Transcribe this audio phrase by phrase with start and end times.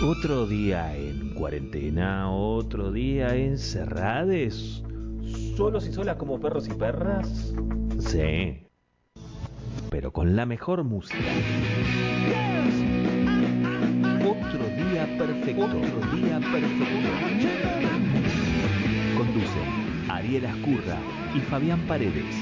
[0.00, 4.84] Otro día en cuarentena, otro día encerrades.
[5.56, 7.52] ¿Solos y solas como perros y perras?
[7.98, 8.62] Sí.
[9.90, 11.18] Pero con la mejor música.
[14.24, 15.64] Otro día perfecto.
[15.64, 17.08] Otro día perfecto.
[19.16, 20.98] Conducen Ariel Ascurra
[21.34, 22.36] y Fabián Paredes.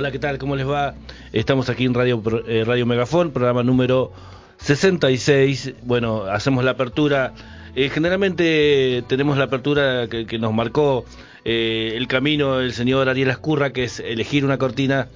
[0.00, 0.38] Hola, ¿qué tal?
[0.38, 0.94] ¿Cómo les va?
[1.30, 4.12] Estamos aquí en Radio, eh, Radio Megafón, programa número
[4.56, 5.74] 66.
[5.82, 7.34] Bueno, hacemos la apertura.
[7.76, 11.04] Eh, generalmente tenemos la apertura que, nos marcó
[11.44, 15.08] eh, el camino del señor Ariel Ascurra, que es elegir una cortina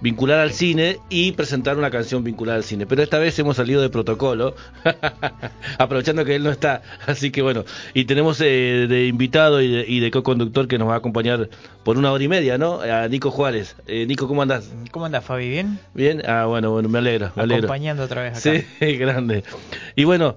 [0.00, 2.86] vinculada al cine y presentar una canción vinculada al cine.
[2.86, 4.54] Pero esta vez hemos salido de protocolo,
[5.78, 6.82] aprovechando que él no está.
[7.06, 10.94] Así que bueno, y tenemos eh, de invitado y de, de co-conductor que nos va
[10.94, 11.48] a acompañar
[11.84, 12.80] por una hora y media, ¿no?
[12.80, 13.76] A Nico Juárez.
[13.86, 14.72] Eh, Nico, ¿cómo andás?
[14.90, 15.48] ¿Cómo andás, Fabi?
[15.48, 15.78] ¿Bien?
[15.94, 17.66] Bien, ah, bueno, bueno, me alegro, me alegro.
[17.66, 18.64] Acompañando otra vez acá.
[18.78, 19.44] Sí, grande.
[19.96, 20.36] Y bueno,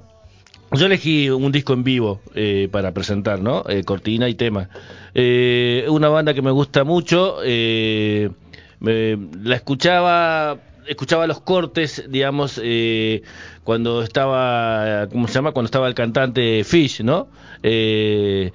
[0.74, 3.64] yo elegí un disco en vivo eh, para presentar, ¿no?
[3.68, 4.70] Eh, cortina y tema.
[5.14, 7.40] Eh, una banda que me gusta mucho.
[8.86, 13.22] Eh, la escuchaba, escuchaba los cortes, digamos, eh,
[13.64, 15.52] cuando estaba, ¿cómo se llama?
[15.52, 17.28] Cuando estaba el cantante Fish, ¿no?
[17.64, 18.52] Eh,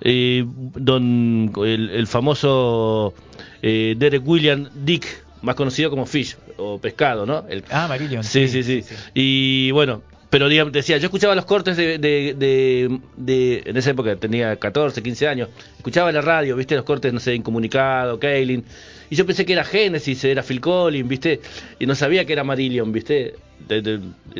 [0.00, 3.14] eh, don, el, el famoso
[3.62, 5.06] eh, Derek William Dick,
[5.42, 7.44] más conocido como Fish o Pescado, ¿no?
[7.48, 8.22] El, Ah, Marillion.
[8.22, 8.84] Sí, sí, sí.
[9.14, 10.02] Y bueno,
[10.34, 14.56] pero digamos, decía, yo escuchaba los cortes de, de, de, de- en esa época tenía
[14.56, 18.64] 14, 15 años, escuchaba la radio, viste, los cortes, no sé, Incomunicado, Kaylin,
[19.10, 21.40] y yo pensé que era Genesis, era Phil Collins, viste,
[21.78, 23.36] y no sabía que era Marillion, viste,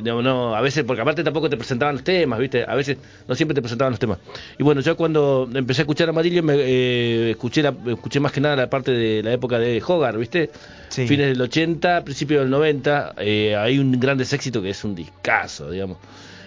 [0.02, 2.98] no, no, a veces, porque aparte tampoco te presentaban los temas, viste, a veces
[3.28, 4.18] no siempre te presentaban los temas.
[4.58, 8.32] Y bueno, yo cuando empecé a escuchar a Marillion, me, eh, escuché, la, escuché más
[8.32, 10.50] que nada la parte de la época de Hogarth, viste,
[10.94, 15.70] Fines del 80, principios del 90, eh, hay un gran éxito que es un discazo,
[15.70, 15.98] digamos.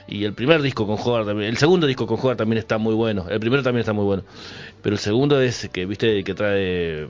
[0.07, 3.25] Y el primer disco con también, el segundo disco con Hogarth también está muy bueno,
[3.29, 4.23] el primero también está muy bueno.
[4.81, 7.07] Pero el segundo es que, viste, que trae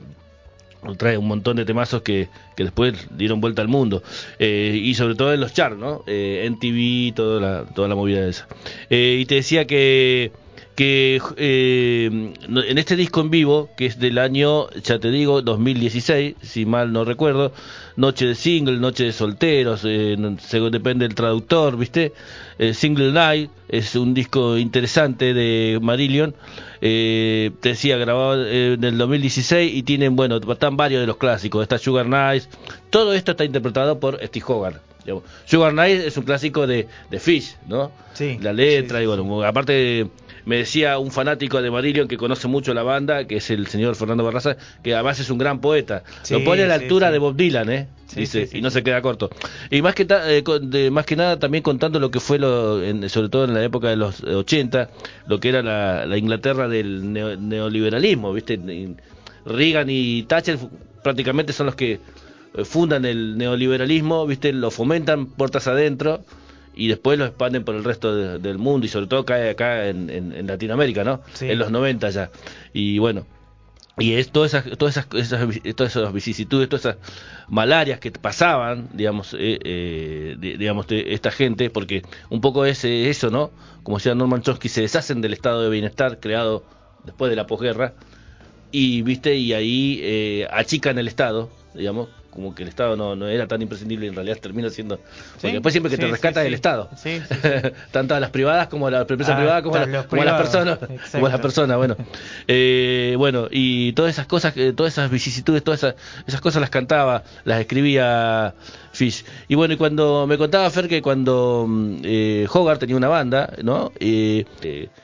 [0.96, 4.02] trae un montón de temazos que, que después dieron vuelta al mundo
[4.38, 6.04] Eh, y sobre todo en los charts, ¿no?
[6.06, 8.46] Eh, en TV, toda la, toda la movida esa.
[8.90, 10.32] Eh, y te decía que
[10.78, 16.36] que eh, en este disco en vivo, que es del año, ya te digo, 2016,
[16.40, 17.50] si mal no recuerdo,
[17.96, 22.12] Noche de Single, Noche de Solteros, eh, según depende del traductor, ¿viste?
[22.60, 26.36] Eh, Single Night es un disco interesante de Marillion,
[26.80, 31.60] eh, te decía, grabado en el 2016 y tienen, bueno, están varios de los clásicos,
[31.60, 32.48] está Sugar Nights,
[32.90, 34.80] todo esto está interpretado por Steve Hogarth.
[35.44, 37.90] Sugar Night es un clásico de, de Fish, ¿no?
[38.12, 40.08] Sí, La letra sí, y bueno, aparte
[40.44, 43.94] me decía un fanático de Marillion que conoce mucho la banda, que es el señor
[43.96, 46.02] Fernando Barraza, que además es un gran poeta.
[46.30, 47.12] Lo pone a la sí, altura sí.
[47.12, 47.88] de Bob Dylan, ¿eh?
[48.16, 49.28] Dice, y no se queda corto.
[49.70, 52.38] Y más que, ta- eh, con- de- más que nada también contando lo que fue,
[52.38, 54.88] lo, en- sobre todo en la época de los 80,
[55.26, 58.58] lo que era la, la Inglaterra del neo- neoliberalismo, ¿viste?
[59.44, 60.58] Reagan y Thatcher
[61.02, 62.00] prácticamente son los que
[62.54, 64.52] eh, fundan el neoliberalismo, ¿viste?
[64.52, 66.24] Lo fomentan puertas adentro
[66.78, 69.88] y después lo expanden por el resto de- del mundo y sobre todo cae acá
[69.88, 71.20] en, en- en Latinoamérica, ¿no?
[71.34, 71.50] Sí.
[71.50, 72.30] En los 90 ya.
[72.72, 73.26] Y bueno,
[73.98, 76.96] y es todas esas, todas esas, esas- todas esas vicisitudes, todas esas
[77.48, 82.84] malarias que pasaban, digamos, eh, eh, de- digamos, de esta gente, porque un poco es
[82.84, 83.50] eh, eso, ¿no?
[83.82, 86.62] Como decía Norman Chomsky, se deshacen del estado de bienestar creado
[87.04, 87.94] después de la posguerra
[88.70, 92.08] y, viste, y ahí eh, achican el estado, digamos,
[92.38, 94.98] como que el Estado no, no era tan imprescindible y en realidad termina siendo...
[94.98, 96.88] Porque Sí, después siempre que sí, te rescata el Estado.
[97.90, 100.78] Tanto las privadas como las empresas Ah, privadas como, la- como las personas.
[100.82, 101.08] exacto.
[101.12, 101.96] Como las personas, bueno.
[102.50, 105.94] Eh, bueno, y todas esas cosas, eh, todas esas vicisitudes, todas esas,
[106.26, 108.54] esas cosas las cantaba, las escribía
[109.48, 112.48] Y bueno, y cuando me contaba Fer que cuando mm, eh,
[112.78, 113.92] tenía una banda, ¿no?
[114.00, 114.44] Eh,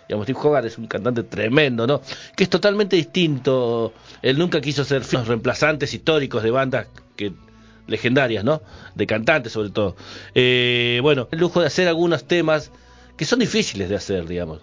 [0.08, 2.00] digamos, Steve Hogarth es un cantante tremendo, ¿no?
[2.36, 3.92] Que es totalmente distinto.
[4.22, 7.32] Él nunca quiso ser los reemplazantes históricos de bandas que
[7.86, 8.62] legendarias, ¿no?
[8.94, 9.96] De cantantes sobre todo.
[10.34, 12.70] Eh, bueno, el lujo de hacer algunos temas
[13.16, 14.60] que son difíciles de hacer, digamos.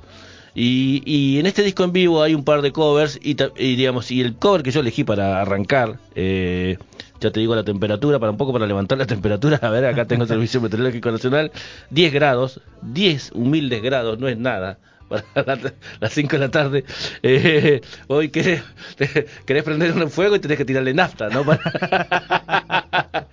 [0.53, 4.21] Y, y en este disco en vivo hay un par de covers y, digamos y
[4.21, 6.77] el cover que yo elegí para arrancar, eh,
[7.21, 10.05] ya te digo la temperatura, para un poco para levantar la temperatura, a ver, acá
[10.05, 11.51] tengo el Servicio Meteorológico Nacional,
[11.89, 14.77] 10 grados, 10 humildes grados, no es nada
[15.11, 15.23] para
[15.55, 16.83] la- las 5 de la tarde.
[17.21, 18.63] Eh, hoy querés,
[18.95, 21.45] te- querés prender un fuego y tenés que tirarle nafta, ¿no?
[21.45, 21.61] Para-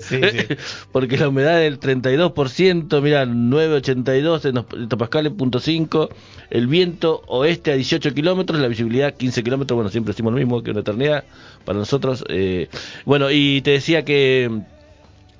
[0.00, 0.46] Sí, sí.
[0.92, 6.08] Porque la humedad del 32%, mira, 9,82 en los- hectopascales, punto 5.
[6.50, 9.74] El viento oeste a 18 kilómetros, la visibilidad 15 kilómetros.
[9.76, 11.24] Bueno, siempre decimos lo mismo que una eternidad
[11.64, 12.24] para nosotros.
[12.28, 12.68] eh,
[13.04, 14.50] bueno, y te decía que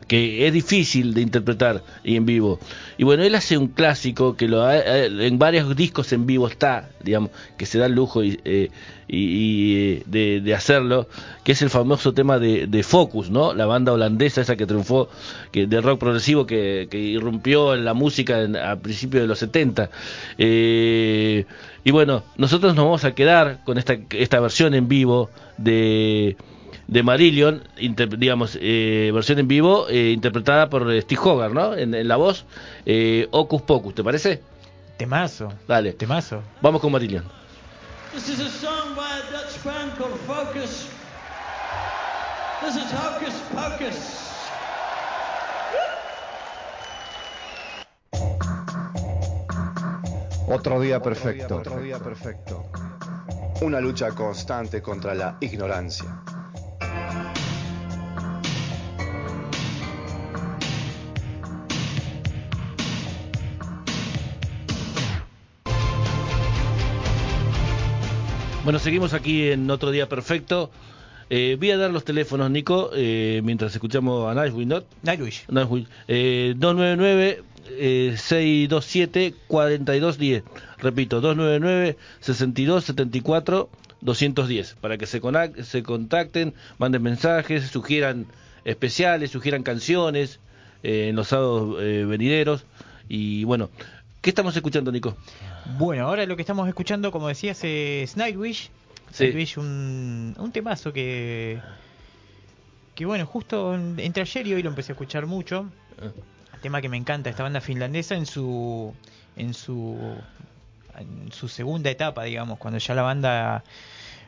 [0.08, 2.60] que es difícil de interpretar y en vivo.
[2.96, 6.46] Y bueno, él hace un clásico que lo ha- eh, en varios discos en vivo
[6.46, 8.70] está, digamos, que se da el lujo y, eh,
[9.08, 11.08] y- eh, de, de hacerlo,
[11.42, 13.52] que es el famoso tema de, de Focus, ¿no?
[13.52, 15.08] La banda holandesa esa que triunfó,
[15.50, 19.38] que de rock progresivo que, que irrumpió en la música en- a principios de los
[19.40, 19.90] 70.
[20.38, 21.44] Eh,
[21.84, 26.36] y bueno, nosotros nos vamos a quedar con esta, esta versión en vivo de
[26.88, 31.74] de Marillion, inter- digamos, eh, versión en vivo, eh, interpretada por eh, Steve Hogarth, ¿no?
[31.74, 32.44] En, en la voz,
[32.84, 34.40] eh, Ocus Pocus, ¿te parece?
[34.96, 35.52] Temazo.
[35.68, 36.42] Dale, Temazo.
[36.60, 37.24] vamos con Marillion.
[38.14, 40.88] This is a song by a Dutch band called Focus.
[42.62, 44.22] This is Hocus Pocus.
[50.48, 51.62] Otro día perfecto.
[53.62, 56.06] Una lucha constante contra la ignorancia.
[68.66, 70.72] Bueno, seguimos aquí en Otro Día Perfecto.
[71.30, 74.82] Eh, voy a dar los teléfonos, Nico, eh, mientras escuchamos a Nightwish, ¿no?
[75.04, 75.44] Nightwish.
[75.46, 75.86] Nightwish.
[76.08, 80.42] Eh, 299 eh, 627 4210.
[80.78, 83.70] Repito, 299 6274
[84.06, 84.76] 210.
[84.80, 85.20] Para que se,
[85.64, 88.26] se contacten, manden mensajes, sugieran
[88.64, 90.40] especiales, sugieran canciones
[90.82, 92.64] eh, en los sábados eh, venideros.
[93.08, 93.68] Y bueno,
[94.22, 95.16] ¿qué estamos escuchando, Nico?
[95.78, 98.70] Bueno, ahora lo que estamos escuchando, como decías, es Nightwish.
[99.12, 99.24] Sí.
[99.24, 101.60] Nightwish, un, un temazo que.
[102.94, 105.66] Que bueno, justo en- entre ayer y hoy lo empecé a escuchar mucho.
[106.62, 108.94] Tema que me encanta, esta banda finlandesa en su.
[109.36, 109.96] En su.
[110.98, 113.64] En su segunda etapa, digamos, cuando ya la banda.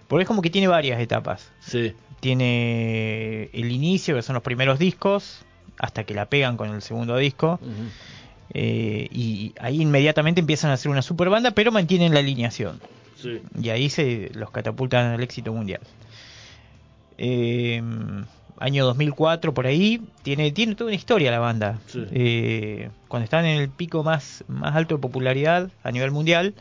[0.09, 1.51] Porque es como que tiene varias etapas.
[1.61, 5.45] Sí, Tiene el inicio, que son los primeros discos,
[5.79, 7.61] hasta que la pegan con el segundo disco.
[8.55, 12.81] Eh, y ahí inmediatamente empiezan a hacer una super banda, pero mantienen la alineación.
[13.17, 13.41] sí.
[13.63, 15.81] Y ahí se los catapultan al éxito mundial.
[17.19, 17.83] Eh,
[18.61, 21.79] año 2004, por ahí, tiene, tiene toda una historia la banda.
[21.87, 22.05] Sí.
[22.13, 26.55] Eh, cuando están en el pico más, más alto de popularidad a nivel mundial,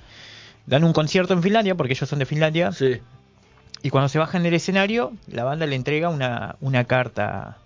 [0.65, 2.97] dan un concierto en Finlandia, porque ellos son de Finlandia, Sí,
[3.83, 7.57] y cuando se bajan del escenario, la banda le entrega una, una carta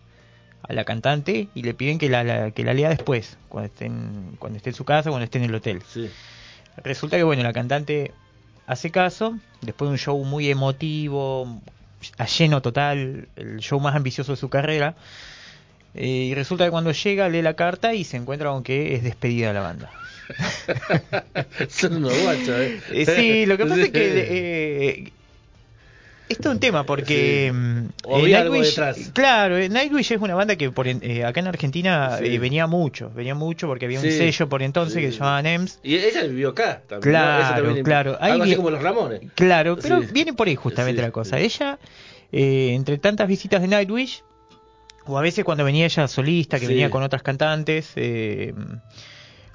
[0.63, 4.36] a la cantante y le piden que la, la- que la lea después, cuando estén,
[4.40, 5.81] cuando esté en su casa, cuando esté en el hotel.
[5.88, 6.10] sí.
[6.84, 8.12] Resulta que bueno, la cantante
[8.68, 11.60] hace caso, después de un show muy emotivo,
[12.18, 14.96] a lleno total, el show más ambicioso de su carrera,
[15.94, 19.04] eh, y resulta que cuando llega lee la carta y se encuentra con que es
[19.04, 19.90] despedida de la banda.
[21.69, 22.72] Son unos guachos, ¿eh?
[22.92, 23.81] Eh, sí, lo que pasa Sí.
[23.88, 25.12] es que eh,
[26.31, 27.57] es todo un tema porque Sí.
[27.57, 29.12] mm, eh, algo detrás.
[29.13, 32.25] claro, eh, Nightwish es una banda que por en- eh, acá en Argentina Sí.
[32.25, 34.12] eh, venía mucho, venía mucho porque había un Sí.
[34.12, 35.80] sello por entonces que se llamaba NEMS.
[35.83, 37.13] Y ella vivió acá también.
[37.13, 37.20] ¿no?
[37.20, 38.17] Claro, claro.
[38.20, 39.22] Ahí Algo así como los Ramones.
[39.36, 41.39] Claro, pero viene por ahí justamente la cosa.
[41.39, 41.79] Ella,
[42.32, 44.24] eh, entre tantas visitas de Nightwish,
[45.06, 48.53] o a veces cuando venía ella solista, que venía con otras cantantes, eh,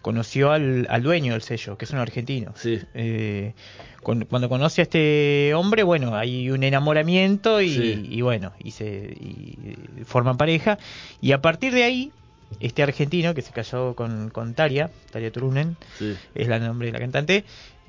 [0.06, 2.52] conoció al, al dueño del sello, que es un argentino.
[2.54, 2.78] Sí.
[2.94, 3.54] Eh,
[4.02, 8.06] cuando conoce a este hombre, bueno, hay un enamoramiento y, Sí.
[8.08, 9.58] y bueno, y se y
[10.04, 10.78] forman pareja.
[11.20, 12.12] Y a partir de ahí,
[12.60, 16.14] este argentino que se casó con, con Taria, Taria Turunen, Sí.
[16.36, 17.44] es el nombre de la cantante,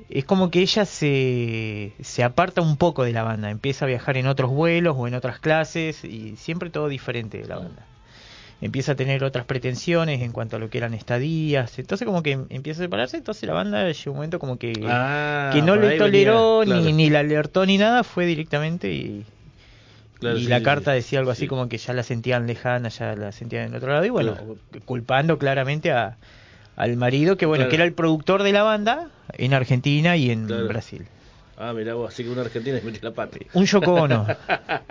[0.09, 4.17] es como que ella se, se aparta un poco de la banda, empieza a viajar
[4.17, 7.85] en otros vuelos o en otras clases y siempre todo diferente de la banda.
[8.59, 12.31] Empieza a tener otras pretensiones en cuanto a lo que eran estadías, entonces como que
[12.49, 15.95] empieza a separarse, entonces la banda llegó un momento como que, Ah, que no le
[15.97, 16.95] toleró venía, ni, claro.
[16.97, 19.25] ni la alertó ni nada, fue directamente y,
[20.19, 21.47] Claro, y sí, la sí, carta decía algo así Sí.
[21.47, 24.57] como que ya la sentían lejana, ya la sentían en otro lado y bueno, Claro.
[24.85, 26.17] culpando claramente a,
[26.75, 27.69] al marido que bueno, Claro.
[27.69, 30.47] que era el productor de la banda en Argentina y en.
[30.67, 31.05] Brasil.
[31.59, 33.39] Ah, mira vos, así que una argentina es metió la pata.
[33.53, 34.27] Un Yoko Ono.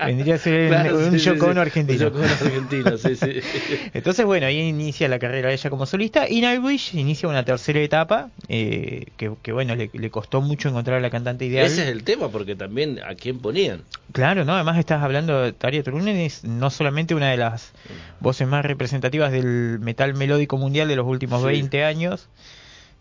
[0.04, 2.08] Vendría a ser Claro, un sí, sí, argentino.
[2.08, 3.40] Un argentino, sí, sí.
[3.94, 7.78] Entonces, bueno, ahí inicia la carrera de ella como solista y Nightwish inicia una tercera
[7.80, 11.66] etapa eh, que, que, bueno, le, le costó mucho encontrar a la cantante ideal.
[11.66, 13.82] Ese es el tema, porque también a quién ponían.
[14.10, 14.54] Claro, ¿no?
[14.54, 17.72] Además estás hablando de Tarja Turunen es no solamente una de las
[18.18, 21.46] voces más representativas del metal melódico mundial de los últimos Sí.
[21.46, 22.28] 20 años,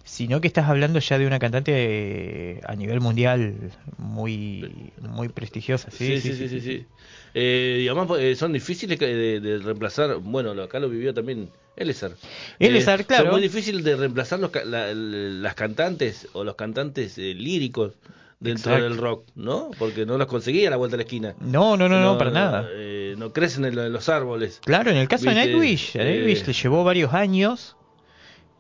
[0.06, 3.56] sino que estás hablando ya de una cantante eh, a nivel mundial
[3.98, 5.92] muy muy prestigiosa.
[5.92, 6.62] Sí, sí, sí, sí.
[6.62, 6.86] sí,
[7.34, 10.16] Eh, digamos, eh, son difíciles de, reemplazar.
[10.22, 12.12] Bueno, acá lo vivió también Elezar.
[12.60, 13.26] Elezar, claro.
[13.26, 17.94] Son muy difíciles de reemplazar los, ca- la- las cantantes o los cantantes eh, líricos
[18.40, 18.84] dentro Exacto.
[18.84, 19.72] del rock, ¿no?
[19.78, 21.36] Porque no los conseguía a la vuelta de la esquina.
[21.42, 22.70] No, no, no, no, para nada.
[22.72, 24.62] eh, no crecen en, lo- en los árboles.
[24.64, 27.76] Claro, en el caso de Nightwish, a eh, Nightwish le llevó varios años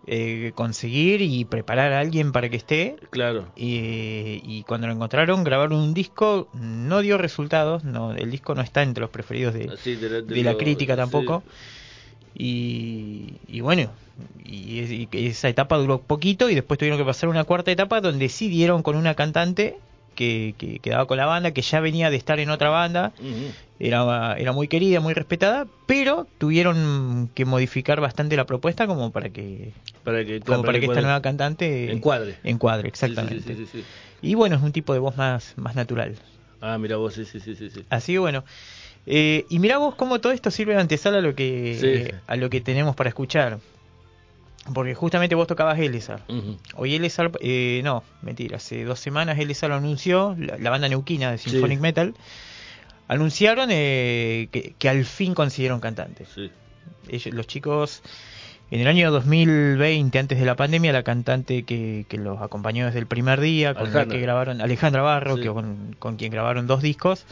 [0.07, 2.95] eh, conseguir y preparar a alguien para que esté.
[3.09, 3.45] Claro.
[3.55, 8.61] Y, y cuando lo encontraron, grabaron un disco, no dio resultados, no, el disco no
[8.61, 10.97] está entre los preferidos de, Sí, de la, de la lo- crítica sí.
[10.97, 11.43] tampoco.
[12.37, 13.89] Y, y bueno,
[14.43, 18.49] y, esa etapa duró poquito y después tuvieron que pasar una cuarta etapa donde sí
[18.49, 19.77] dieron con una cantante
[20.15, 23.13] que, que quedaba con la banda, que ya venía de estar en otra banda,
[23.79, 29.29] era, era muy querida, muy respetada, pero tuvieron que modificar bastante la propuesta como para
[29.29, 32.37] que, Para que, como para que esta nueva cantante encuadre.
[32.43, 33.55] encuadre, exactamente.
[33.55, 33.83] sí, sí, sí.
[34.21, 36.15] Y bueno, es un tipo de voz más, más natural.
[36.61, 37.69] Ah, mira vos, sí, sí, sí, sí.
[37.69, 37.85] sí.
[37.89, 38.43] Así que bueno.
[39.05, 42.49] Eh, y mira vos cómo todo esto sirve de antesala a lo que a lo
[42.49, 43.59] que tenemos para escuchar.
[44.73, 46.21] Porque justamente vos tocabas Elezar.
[46.27, 46.57] Ujú.
[46.75, 51.31] Hoy Elezar, eh, no, mentira, hace dos semanas Elezar lo anunció, la, la banda neuquina
[51.31, 51.51] de Sí.
[51.51, 52.15] Symphonic Metal,
[53.07, 56.29] anunciaron eh, que, que al fin consiguieron cantantes.
[56.33, 56.49] Sí.
[57.07, 58.01] Ellos, los chicos,
[58.71, 62.97] en el año 2020, antes de la pandemia, la cantante que, que los acompañó desde
[62.99, 65.43] el primer día, con la que grabaron, Alejandra Barro, Sí.
[65.43, 67.25] que con, con quien grabaron dos discos,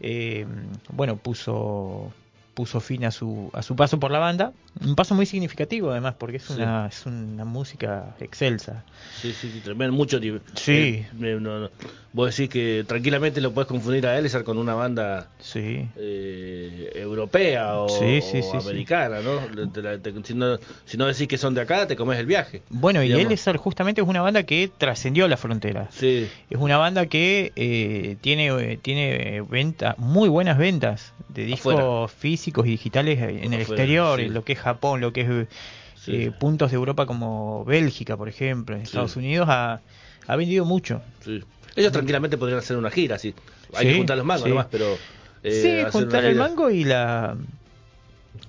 [0.00, 0.46] eh,
[0.92, 2.12] bueno, puso
[2.60, 4.52] puso fin a su a su paso por la banda
[4.84, 6.52] un paso muy significativo además porque es Sí.
[6.60, 8.84] una es una música excelsa
[9.22, 10.42] Sí, sí, sí, tremendo, mucho nivel.
[10.54, 10.72] Sí.
[10.72, 11.70] Eh, eh, no, no.
[12.12, 17.78] Vos decís que tranquilamente lo puedes confundir a Elizar con una banda sí eh, europea
[17.78, 18.56] o, Sí, sí, o sí, sí.
[18.56, 19.68] americana, ¿no?
[19.70, 20.58] Te la- te- si ¿no?
[20.84, 22.62] Si no decís que son de acá, te comes el viaje.
[22.68, 23.12] bueno y.
[23.12, 28.16] Elezar justamente es una banda que trascendió las fronteras Sí, Es una banda que eh,
[28.20, 32.08] tiene eh, tiene venta, muy buenas ventas de discos Afuera.
[32.08, 36.32] físicos y digitales en el exterior, en lo que es Japón, lo que es eh,
[36.40, 38.82] puntos de Europa como Bélgica, por ejemplo, en.
[38.82, 39.80] Estados Unidos ha,
[40.26, 41.02] ha vendido mucho.
[41.24, 41.40] sí.
[41.80, 43.34] Ellos tranquilamente podrían hacer una gira, sí.
[43.74, 44.48] Hay Sí, que juntar los mangos sí.
[44.50, 44.96] nomás, pero...
[45.42, 47.36] eh, sí, juntar el mango y la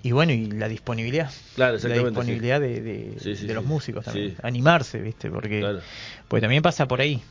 [0.03, 2.09] y bueno y la disponibilidad, Claro, la exactamente.
[2.09, 5.79] disponibilidad de, de- los músicos también, animarse, viste, porque Claro.
[6.27, 7.21] pues también pasa por ahí.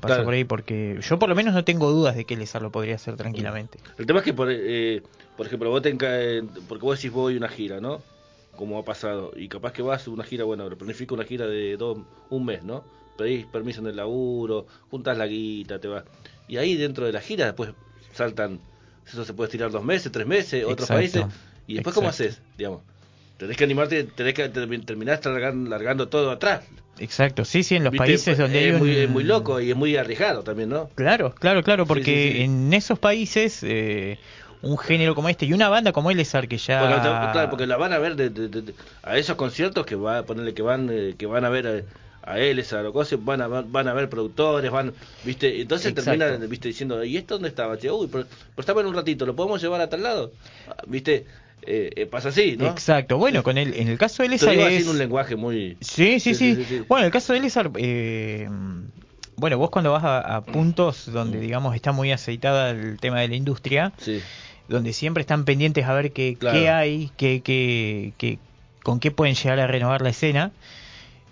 [0.00, 0.24] Pasa Claro.
[0.24, 2.96] por ahí porque yo por lo menos no tengo dudas de que Lesar lo podría
[2.96, 3.78] hacer tranquilamente.
[3.96, 5.02] El tema es que, por, eh,
[5.36, 8.02] por ejemplo, vos te enca- porque vos decís voy a una gira, ¿no?
[8.56, 9.32] Como ha pasado.
[9.36, 11.98] Y capaz que vas a una gira, bueno, planifica una gira de dos,
[12.28, 12.84] un mes, ¿no?
[13.18, 16.04] Pedís permiso en el laburo, juntas la guita, te vas.
[16.46, 17.70] Y ahí dentro de la gira después
[18.14, 18.60] saltan,
[19.06, 21.24] eso se puede estirar dos meses, tres meses, otros Exacto, países.
[21.66, 22.30] Y después, ¿cómo exacto.
[22.30, 22.40] haces?
[22.56, 22.80] Digamos.
[23.36, 26.62] Tenés que animarte, tenés que termi- terminar largando, largando todo atrás.
[26.98, 28.06] Exacto, sí, sí, en los ¿Viste?
[28.06, 30.88] países donde hay es, muy, un- es muy loco y es muy arriesgado también, ¿no?
[30.94, 32.42] Claro, claro, claro, porque sí, sí.
[32.42, 34.18] en esos países eh,
[34.62, 36.80] un género como este y una banda como Elezar que ya...
[36.80, 39.94] Porque, claro, porque la van a ver de, de- de- de- a esos conciertos que
[39.94, 41.82] va ponerle que van eh, que van a ver a,
[42.28, 44.92] a él, a cosas, van a van a ver productores, van,
[45.24, 46.18] viste, entonces Exacto.
[46.20, 47.78] terminan viste diciendo, ¿y esto dónde estaba?
[47.78, 50.32] Che, uy, pero, pero estaba en un ratito, ¿lo podemos llevar a tal lado?
[50.86, 51.26] Viste,
[51.62, 52.66] eh, eh, pasa así, ¿no?
[52.66, 54.86] Exacto, bueno, con el, en el caso de digo es...
[54.86, 56.56] un lenguaje muy Sí, sí, Sí.
[56.88, 58.48] Bueno, en el caso de Elezar, eh,
[59.36, 63.28] bueno, vos cuando vas a, a puntos donde, digamos, está muy aceitada el tema de
[63.28, 64.20] la industria, sí,
[64.68, 66.58] donde siempre están pendientes a ver qué, Claro.
[66.58, 68.38] qué hay, qué, qué, qué-
[68.82, 70.52] con qué pueden llegar a renovar la escena,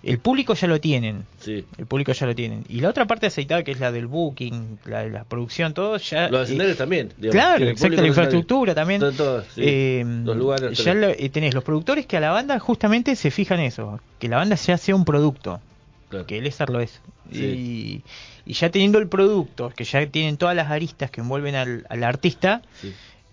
[0.07, 1.25] el público ya lo tienen.
[1.39, 1.65] sí.
[1.79, 2.65] El público ya lo tienen.
[2.69, 5.97] Y la otra parte aceitada, que es la del booking, la de la producción, todo,
[5.99, 6.29] ya...
[6.29, 9.01] Los eh, escenarios también, digamos, Claro, exacto, la infraestructura también.
[9.01, 9.61] Todo, todo, sí.
[9.65, 13.31] Eh, los lugares ya lo- eh, tenés los productores que a la banda justamente se
[13.31, 15.61] fijan eso, que la banda ya sea un producto,
[16.09, 16.25] Claro.
[16.27, 17.01] que el ESAR lo es.
[17.33, 17.45] Sí.
[17.45, 18.03] Y,
[18.51, 22.05] y ya teniendo el producto, que ya tienen todas las aristas que envuelven al, al
[22.05, 22.63] artista,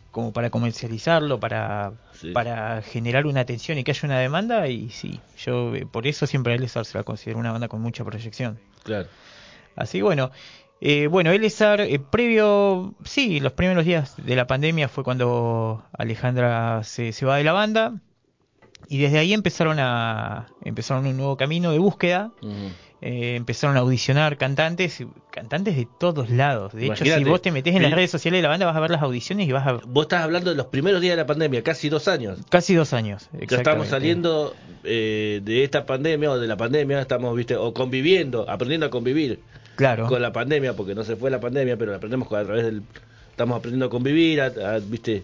[0.09, 1.91] como para comercializarlo, para,
[2.23, 2.31] Sí.
[2.31, 6.25] para generar una atención y que haya una demanda, y sí, yo eh, por eso
[6.25, 8.59] siempre a Elezar se la considero una banda con mucha proyección.
[8.83, 9.09] Claro.
[9.75, 10.31] Así bueno,
[10.79, 16.83] eh, bueno, Elezar, eh, previo, sí, los primeros días de la pandemia fue cuando Alejandra
[16.85, 17.95] se, se va de la banda
[18.87, 22.69] y desde ahí empezaron a empezaron un nuevo camino de búsqueda, Ujú.
[23.05, 26.71] Eh, empezaron a audicionar cantantes, cantantes de todos lados.
[26.71, 28.79] De hecho, si vos te metés en las redes sociales de la banda vas a
[28.79, 31.25] ver las audiciones y vas a Vos estás hablando de los primeros días de la
[31.27, 32.39] pandemia, casi dos años.
[32.49, 33.27] casi dos años.
[33.49, 34.55] Ya estamos saliendo
[34.85, 39.39] eh, de esta pandemia o de la pandemia, estamos, viste, o conviviendo, aprendiendo a convivir
[39.75, 40.07] Claro.
[40.07, 42.83] con la pandemia, porque no se fue la pandemia, pero la aprendemos a través del,
[43.31, 45.23] estamos aprendiendo a convivir, a, a, viste,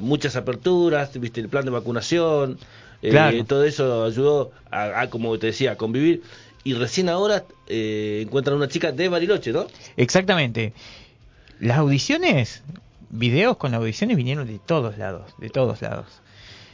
[0.00, 2.58] muchas aperturas, viste, el plan de vacunación,
[3.02, 3.44] Eh, Claro.
[3.44, 6.22] Todo eso ayudó a, a, como te decía, a convivir.
[6.64, 9.66] Y recién ahora eh, encuentran una chica de Bariloche, ¿no?
[9.96, 10.72] Exactamente.
[11.60, 12.62] Las audiciones,
[13.10, 16.06] videos con audiciones vinieron de todos lados, de todos lados.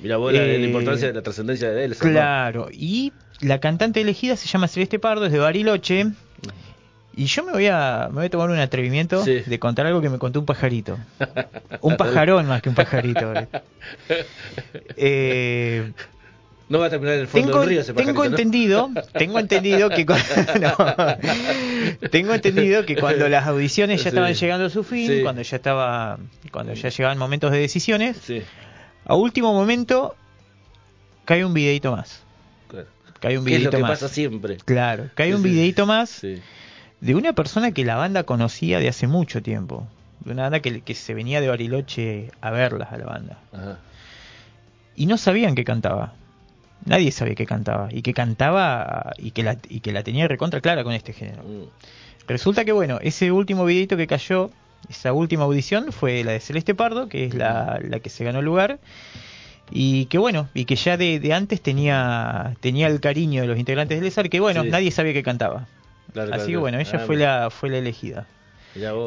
[0.01, 1.97] Mira vos la, la Eh, importancia de la trascendencia de él.
[1.97, 6.07] Claro, y la cantante elegida se llama Celeste Pardo, es de Bariloche.
[7.17, 9.43] Y yo me voy a, me voy a tomar un atrevimiento Sí.
[9.47, 10.99] de contar algo que me contó un pajarito.
[11.81, 13.33] Un pajarón más que un pajarito.
[14.97, 15.93] Eh,
[16.69, 18.37] No va a terminar en el fondo tengo, del río ese tengo pajarito, ¿no?
[18.37, 20.15] entendido, tengo entendido que cu-
[20.61, 22.09] no.
[22.11, 24.09] tengo entendido que cuando las audiciones ya Sí.
[24.09, 25.23] estaban llegando a su fin, Sí.
[25.23, 26.19] cuando ya estaba,
[26.51, 28.43] cuando ya llegaban momentos de decisiones, Sí,
[29.05, 30.15] a último momento
[31.27, 32.23] cae un videito más.
[32.69, 32.87] claro.
[33.21, 33.91] Cae un ¿Qué es lo videito que más.
[34.01, 34.57] pasa siempre?
[34.65, 39.43] Claro, cae un videito más de una persona que la banda conocía de hace mucho
[39.43, 39.87] tiempo.
[40.21, 43.39] De una banda que, que se venía de Bariloche a verlas a la banda.
[43.53, 43.79] Ajá.
[44.97, 46.15] Y no sabían que cantaba.
[46.87, 47.89] Nadie sabía que cantaba.
[47.91, 51.43] Y que cantaba y que la, y que la tenía recontra clara con este género.
[51.43, 51.63] Mm.
[52.29, 54.51] Resulta que bueno, ese último videito que cayó,
[54.89, 58.39] esa última audición fue la de Celeste Pardo, que es la, la que se ganó
[58.41, 58.79] el lugar.
[59.71, 63.59] Y que bueno, y que ya de, de antes tenía, tenía el cariño de los
[63.59, 64.69] integrantes del ESAR, que bueno, Sí.
[64.69, 65.67] nadie sabía que cantaba.
[66.13, 68.27] Claro, Así claro, que bueno, ella Ah, fue la, fue la elegida.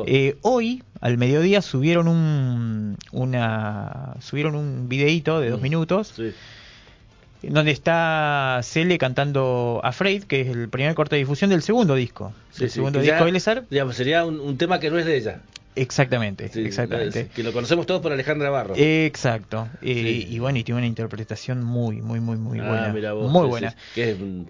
[0.08, 5.64] Eh, hoy, al mediodía, subieron un, una, subieron un videíto de dos Mm.
[5.64, 6.34] minutos Sí.
[7.44, 12.34] Donde está Cele cantando Afraid, que es el primer corte de difusión del segundo disco.
[12.52, 13.64] Sí, el sí, segundo disco ya, de.
[13.70, 15.42] Digamos, sería un, un tema que no es de ella.
[15.76, 17.20] Exactamente, Sí, exactamente.
[17.22, 18.74] es- Que lo conocemos todos por Alejandra Barro.
[18.76, 19.68] Exacto.
[19.84, 20.26] Eh.
[20.28, 23.14] Y bueno, y tiene una interpretación muy, muy, muy, muy Ah, buena.
[23.14, 23.76] vos, muy buena.
[23.94, 24.50] que es un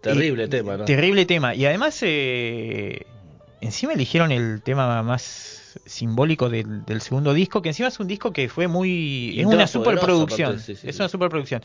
[0.00, 0.84] terrible tema, ¿no?
[0.84, 1.54] Terrible tema.
[1.54, 3.06] Y además, eh,
[3.60, 5.53] encima eligieron el tema más
[5.86, 9.30] simbólico del, del segundo disco, que encima es un disco que fue muy...
[9.34, 10.52] Y es un una superproducción.
[10.52, 11.62] aparte, sí, sí, es una superproducción.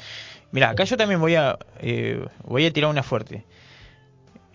[0.52, 3.46] Mira, acá yo también voy a, eh, voy a tirar una fuerte.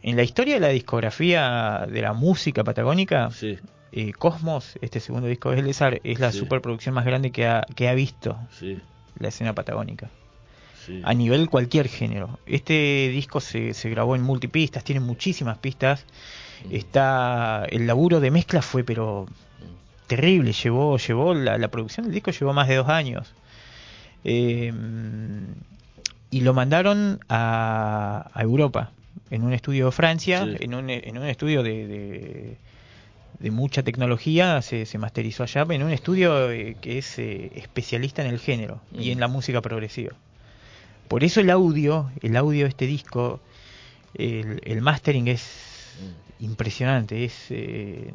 [0.03, 3.59] En la historia de la discografía de la música patagónica, Sí,
[3.93, 7.89] eh, Cosmos, este segundo disco de Lesar, es la superproducción más grande que ha, que
[7.89, 8.37] ha visto
[9.19, 10.11] la escena patagónica
[10.85, 11.01] sí.
[11.05, 12.41] a nivel cualquier género.
[12.45, 16.05] Este disco se, se grabó en multipistas, tiene muchísimas pistas.
[16.69, 16.75] Mm.
[16.75, 19.27] Está el laburo de mezcla fue pero
[20.07, 23.33] terrible, llevó llevó la, la producción del disco llevó más de dos años.
[24.25, 24.73] Eh,
[26.31, 28.91] y lo mandaron a, a Europa,
[29.31, 30.57] en un estudio de Francia, Sí.
[30.61, 32.57] en, un, en un estudio de, de,
[33.39, 38.23] de mucha tecnología, se, se masterizó allá, en un estudio eh, que es eh, especialista
[38.23, 39.13] en el género y Mm.
[39.13, 40.15] en la música progresiva.
[41.09, 43.41] Por eso el audio, el audio de este disco,
[44.15, 45.74] el, el mastering es.
[46.39, 48.13] Impresionante, es eh,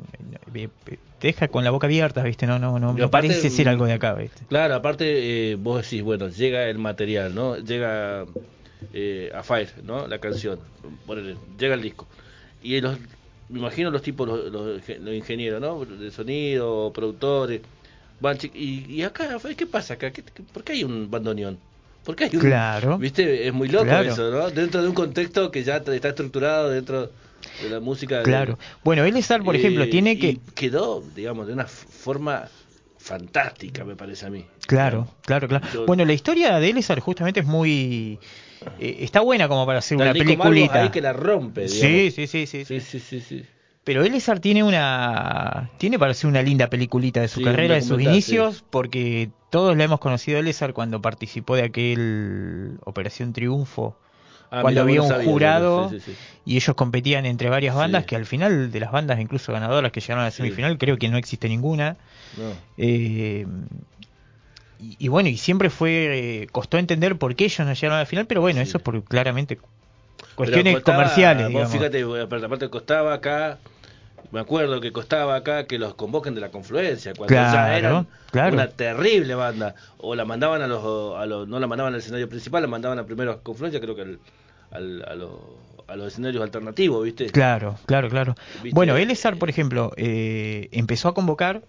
[0.53, 0.69] eh,
[1.17, 2.47] te deja con la boca abierta, ¿viste?
[2.47, 4.45] No no no, no aparte, parece ser mm, algo de acá, ¿viste?
[4.47, 7.57] Claro, aparte eh, vos decís, bueno, llega el material, ¿no?
[7.57, 8.25] Llega
[8.93, 10.07] eh, a Fire, ¿no?
[10.07, 10.59] La canción,
[11.05, 12.07] ponele, llega el disco.
[12.61, 12.97] Y los,
[13.49, 15.85] me imagino los tipos, los, los, los ingenieros, ¿no?
[15.85, 17.61] De sonido, productores,
[18.19, 20.11] van, y, y acá, ¿qué pasa acá?
[20.11, 21.59] ¿Qué, qué- por qué hay un bandoneón?
[22.03, 22.41] ¿Por qué hay un...?
[22.41, 22.97] Claro.
[22.97, 23.47] ¿Viste?
[23.47, 24.09] Es muy loco Claro.
[24.09, 24.49] eso, ¿no?
[24.51, 27.11] Dentro de un contexto que ya está estructurado dentro
[27.61, 28.17] de la música.
[28.19, 28.57] de- Claro.
[28.83, 32.47] Bueno, Elizar, por ejemplo, Eh, tiene y que quedó, digamos, de una forma
[32.97, 34.45] fantástica, me parece a mí.
[34.67, 35.65] Claro, claro, claro.
[35.73, 38.19] Yo- Bueno, la historia de Elizar justamente es muy
[38.79, 40.83] eh, está buena como para hacer una peliculita.
[40.83, 42.99] ahí que la rompe, Sí, sí, sí, sí, Sí, sí.
[42.99, 43.45] sí, sí.
[43.85, 47.99] Pero Elizar tiene una tiene para hacer una linda peliculita de su carrera, de sus
[48.01, 53.97] inicios, porque todos la hemos conocido a Elizar cuando participó de aquel Operación Triunfo.
[54.51, 56.17] Ah, cuando había un jurado sí, sí, sí.
[56.45, 59.99] y ellos competían entre varias bandas que al final de las bandas incluso ganadoras que
[60.01, 61.97] llegaron a la semifinal creo que no existe ninguna
[62.35, 62.53] No.
[62.77, 63.45] Eh,
[64.79, 67.99] y, y bueno y siempre fue eh, costó entender por qué ellos no llegaron a
[67.99, 69.59] la final pero bueno eso es por claramente
[70.35, 71.73] cuestiones costaba- comerciales Vos digamos.
[71.73, 73.59] fíjate, aparte aparte costaba acá,
[74.31, 78.53] me acuerdo que costaba acá que los convoquen de la confluencia, cuando ya eran claro.
[78.53, 79.75] una terrible banda.
[79.97, 82.99] O la mandaban a los, a los, no la mandaban al escenario principal, la mandaban
[82.99, 84.19] a primero a confluencia, creo que al,
[84.71, 85.31] al- a, los,
[85.87, 87.27] a los escenarios alternativos, ¿viste?
[87.27, 88.35] Claro, claro, claro.
[88.61, 91.61] Viste, Bueno, Elezar, por ejemplo, eh, empezó a convocar,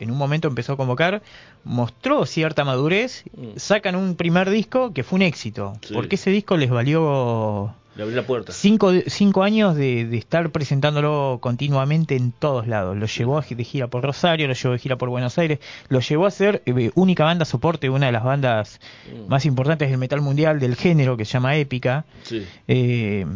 [0.00, 1.22] en un momento empezó a convocar,
[1.62, 3.50] mostró cierta madurez, Mm.
[3.56, 5.94] sacan un primer disco que fue un éxito, Sí.
[5.94, 8.52] porque ese disco les valió Le abrí la puerta.
[8.52, 12.96] cinco, cinco años de, de estar presentándolo continuamente en todos lados.
[12.96, 15.58] Lo llevó de gira por Rosario, lo llevó de gira por Buenos Aires,
[15.90, 18.80] lo llevó a ser eh, única banda soporte de una de las bandas
[19.12, 19.28] Mm.
[19.28, 22.06] más importantes del metal mundial del género que se llama Épica.
[22.22, 22.46] Sí.
[22.66, 23.26] Eh,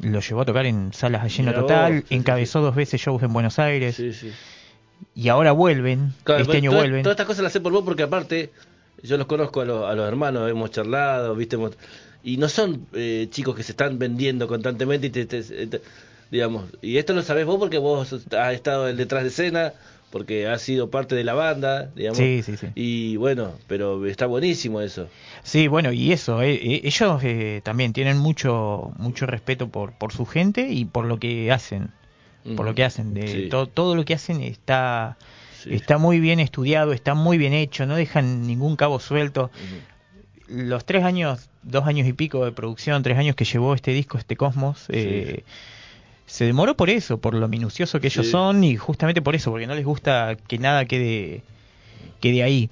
[0.00, 3.22] lo llevó a tocar en salas a lleno Mirá total, sí, encabezó dos veces shows
[3.22, 4.30] en Buenos Aires Sí, sí.
[5.14, 7.02] y ahora vuelven, Claro, este año toda- vuelven.
[7.04, 8.50] Todas estas cosas las sé por vos porque aparte
[9.02, 11.76] Yo los conozco a los, a los hermanos, hemos charlado, viste, hemos-
[12.22, 15.80] y no son eh, chicos que se están vendiendo constantemente y te, te- te-
[16.30, 19.72] digamos, y esto lo sabés vos porque vos has estado en detrás de escena,
[20.10, 22.18] porque has sido parte de la banda, digamos.
[22.18, 22.66] Sí, sí, sí.
[22.74, 25.08] Y bueno, pero está buenísimo eso.
[25.42, 30.12] Sí, bueno, y eso, eh, eh, ellos eh, también tienen mucho mucho respeto por, por
[30.12, 31.90] su gente y por lo que hacen,
[32.56, 33.14] por lo que hacen.
[33.14, 33.48] De, Sí.
[33.48, 35.16] to- todo lo que hacen está
[35.66, 39.50] está muy bien estudiado, está muy bien hecho, no dejan ningún cabo suelto.
[40.48, 44.18] Los tres años, dos años y pico de producción, tres años que llevó este disco,
[44.18, 45.44] este Cosmos, eh,
[46.26, 49.66] se demoró por eso, por lo minucioso que ellos son y justamente por eso, porque
[49.66, 51.42] no les gusta que nada quede,
[52.20, 52.70] quede ahí.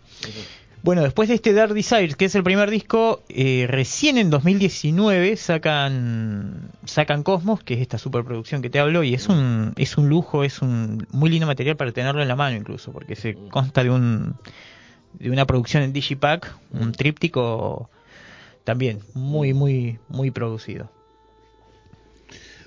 [0.87, 5.37] Bueno, después de este Dark Desires, que es el primer disco, eh, recién en 2019
[5.37, 10.09] sacan sacan Cosmos, que es esta superproducción que te hablo, y es un es un
[10.09, 13.83] lujo, es un muy lindo material para tenerlo en la mano incluso, porque se consta
[13.83, 14.37] de un
[15.19, 17.91] de una producción en Digipack, un tríptico
[18.65, 20.91] también muy muy muy producido.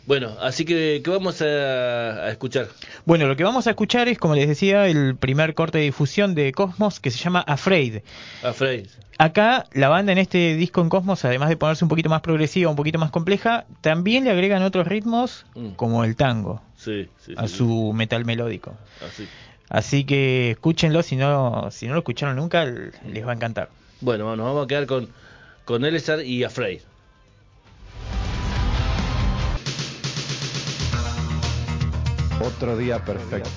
[0.06, 2.68] Bueno, así que, ¿qué vamos a, a escuchar?
[3.06, 6.34] Bueno, lo que vamos a escuchar es, como les decía, el primer corte de difusión
[6.34, 7.98] de Cosmos que se llama Afraid.
[8.42, 8.88] A Frey.
[9.20, 12.72] Acá la banda en este disco en Cosmos, además de ponerse un poquito más progresiva,
[12.72, 15.72] un poquito más compleja, también le agregan otros ritmos Mm.
[15.76, 18.76] como el tango Sí, sí, a sí, su metal melódico.
[19.00, 19.06] sí.
[19.06, 19.28] Así.
[19.70, 23.70] Así que escúchenlo, si no, si no lo escucharon nunca, les va a encantar.
[24.02, 25.10] Bueno, nos vamos a quedar con,
[25.66, 26.82] con Elezar y Afraid.
[32.42, 33.50] Otro día perfecto.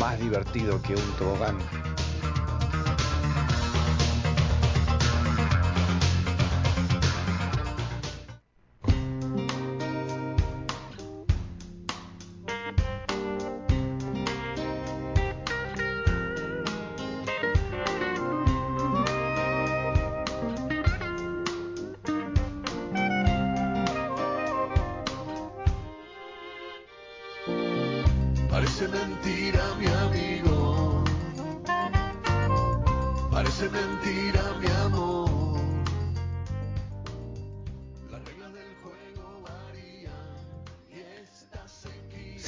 [0.00, 1.58] Más divertido que un tobogán.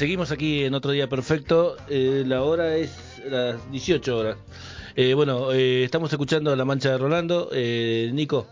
[0.01, 1.77] Seguimos aquí en otro día perfecto.
[1.91, 4.37] eh, la hora es las 18 horas.
[4.97, 7.51] Eh, bueno, eh, estamos escuchando La Mancha de Rolando.
[7.53, 8.47] Eh, Nico,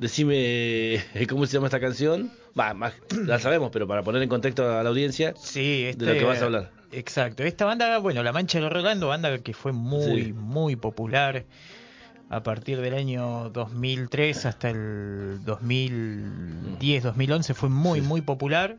[0.00, 2.32] decime cómo se llama esta canción.
[2.54, 2.92] Más,
[3.24, 5.34] la sabemos, pero para poner en contexto a la audiencia.
[5.40, 6.72] Sí, De lo que vas a hablar.
[6.90, 7.44] Exacto.
[7.44, 10.32] Esta banda, bueno, La Mancha de Rolando, banda que fue muy, Sí.
[10.32, 11.44] muy popular
[12.30, 18.06] a partir del año 2003 hasta el 2010, 2011, fue muy, Sí.
[18.08, 18.76] muy popular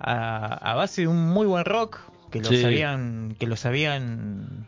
[0.00, 1.98] a, a base de un muy buen rock
[2.30, 2.62] que lo Sí.
[2.62, 4.66] sabían, que lo sabían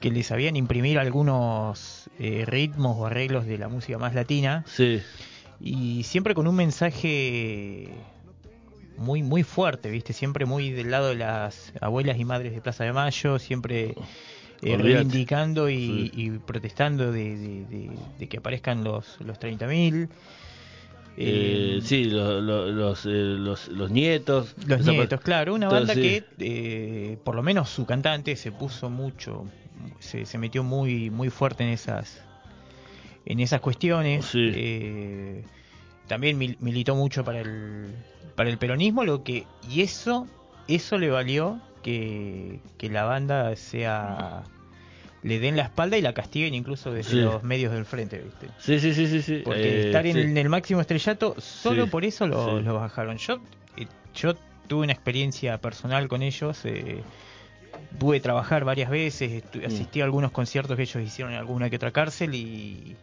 [0.00, 5.02] que les sabían imprimir algunos eh, ritmos o arreglos de la música más latina Sí,
[5.60, 7.88] y siempre con un mensaje
[8.96, 10.12] muy muy fuerte, ¿viste?
[10.12, 13.94] Siempre muy del lado de las abuelas y madres de Plaza de Mayo, siempre
[14.62, 16.10] eh, reivindicando y, Sí.
[16.14, 20.08] y protestando de, de- de- de que aparezcan los, los 30.000.
[21.20, 24.54] eh, Eh, sí lo- lo- los, eh, los, los nietos.
[24.66, 29.44] Los nietos, claro, una banda que eh, por lo menos su cantante se puso mucho,
[29.98, 32.20] se, se metió muy muy fuerte en esas
[33.26, 34.26] en esas cuestiones.
[34.26, 34.50] Sí.
[34.54, 35.44] Eh,
[36.06, 37.88] también mil- militó mucho para el
[38.36, 40.26] para el peronismo, lo que y eso
[40.68, 44.44] eso le valió que, que la banda sea
[45.22, 47.16] le den la espalda y la castiguen incluso desde Sí.
[47.20, 48.46] los medios del frente, ¿viste?
[48.58, 49.22] Sí, sí, sí, sí.
[49.22, 49.42] sí.
[49.44, 50.20] Porque eh, estar en, sí.
[50.20, 53.16] en el máximo estrellato, solo por eso lo, bajaron.
[53.18, 53.40] Yo,
[53.76, 54.34] eh, yo
[54.68, 56.60] tuve una experiencia personal con ellos.
[56.64, 57.02] Eh,
[57.98, 59.64] pude trabajar varias veces, Mm.
[59.66, 62.96] asistí a algunos conciertos que ellos hicieron en alguna que otra cárcel y,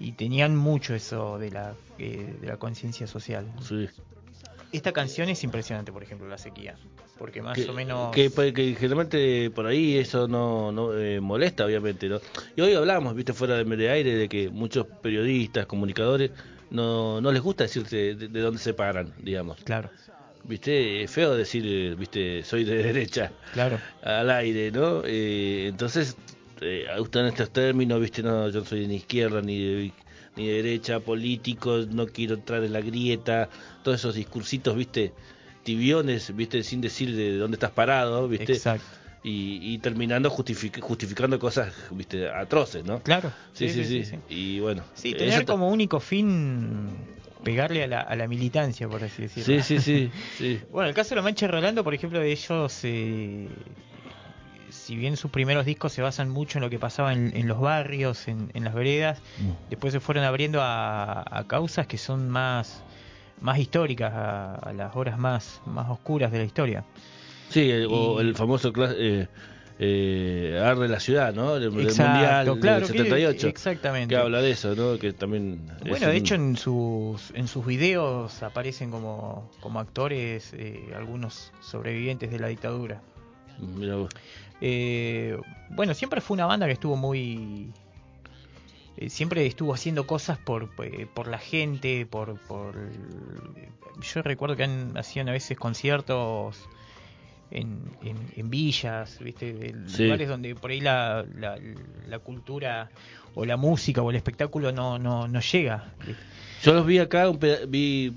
[0.00, 3.46] y tenían mucho eso de la, eh, de la conciencia social.
[3.66, 3.88] Sí.
[4.72, 6.76] Esta canción es impresionante, por ejemplo, La Sequía.
[7.22, 8.10] Porque más que, o menos...
[8.10, 12.20] que, que generalmente por ahí eso no, no eh, molesta obviamente ¿no?
[12.56, 16.32] y hoy hablamos viste fuera medio de aire de que muchos periodistas comunicadores
[16.70, 19.88] no, no les gusta decirte de, de dónde se paran digamos Claro,
[20.42, 23.78] viste es feo decir eh, viste soy de derecha claro.
[24.02, 26.16] al aire no Eh, entonces
[26.60, 29.92] eh, usan estos términos viste no yo no soy ni izquierda ni de,
[30.34, 33.48] ni de derecha político no quiero entrar en la grieta
[33.84, 35.12] todos esos discursitos viste
[35.62, 38.84] tibiones viste sin decir de dónde estás parado viste Exacto.
[39.22, 43.32] y, y terminando justific- justificando cosas viste atroces no Claro.
[43.52, 46.88] sí sí sí, y bueno Sí, tener como único fin
[47.44, 49.62] pegarle a la, a la militancia, por así decirlo.
[49.62, 52.80] sí sí sí sí Bueno, el caso de la Mancha Rolando, por ejemplo, de ellos
[52.84, 53.48] eh,
[54.70, 57.60] si bien sus primeros discos se basan mucho en lo que pasaba en, en los
[57.60, 59.70] barrios, en, en las veredas, Mm.
[59.70, 62.82] después se fueron abriendo a, a causas que son más,
[63.40, 66.84] más históricas, a, a las horas más, más oscuras de la historia.
[67.48, 69.26] Sí, el, o el famoso eh,
[69.78, 71.54] eh, Arde la ciudad, ¿no?
[71.58, 73.48] Del Exacto, Mundial claro, del que- 78.
[73.48, 74.14] exactamente.
[74.14, 74.98] Que habla de eso, ¿no?
[74.98, 75.60] Que también...
[75.86, 81.52] Bueno, de un- hecho en sus, en sus videos aparecen como, como actores eh, algunos
[81.60, 83.00] sobrevivientes de la dictadura.
[83.58, 84.10] Mira vos.
[84.60, 85.36] Eh,
[85.70, 87.72] bueno, siempre fue una banda que estuvo muy...
[88.96, 92.74] eh, siempre estuvo haciendo cosas por, eh, por la gente, por, por...
[94.00, 96.58] Yo recuerdo que han, hacían a veces conciertos
[97.50, 99.74] en, en, en villas, ¿viste?
[99.86, 100.04] Sí.
[100.04, 101.58] lugares donde por ahí la, la,
[102.08, 102.90] la cultura
[103.34, 105.92] o la música o el espectáculo no, no, no llega.
[106.62, 107.30] Yo los vi acá,
[107.68, 108.12] vi...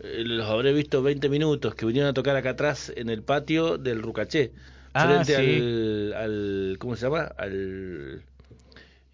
[0.00, 3.78] eh, Los habré visto 20 minutos que vinieron a tocar acá atrás en el patio
[3.78, 4.52] del Rucaché.
[4.94, 5.56] Ah, frente sí.
[5.60, 6.76] al, al.
[6.78, 7.22] ¿Cómo se llama?
[7.36, 8.22] Al.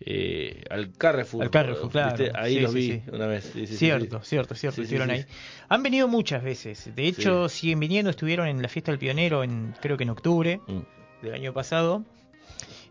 [0.02, 1.42] Eh, al Carrefour.
[1.44, 2.24] Al Carrefour, claro.
[2.34, 3.02] Ahí Sí, los vi sí.
[3.12, 3.52] una vez.
[3.66, 5.26] Cierto, cierto, cierto, estuvieron ahí.
[5.68, 6.90] Han venido muchas veces.
[6.96, 10.60] De hecho, siguen viniendo, estuvieron en la fiesta del pionero en creo que en octubre
[10.66, 10.80] Mm.
[11.22, 12.02] del año pasado.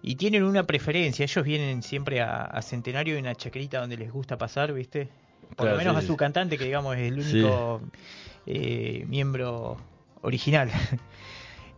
[0.02, 4.12] Y tienen una preferencia, ellos vienen siempre a, a Centenario en una chacrita donde les
[4.12, 5.10] gusta pasar, ¿viste?
[5.50, 7.82] Por Claro, lo menos a su cantante, que digamos es el único
[8.45, 9.78] eh, miembro
[10.22, 10.69] original.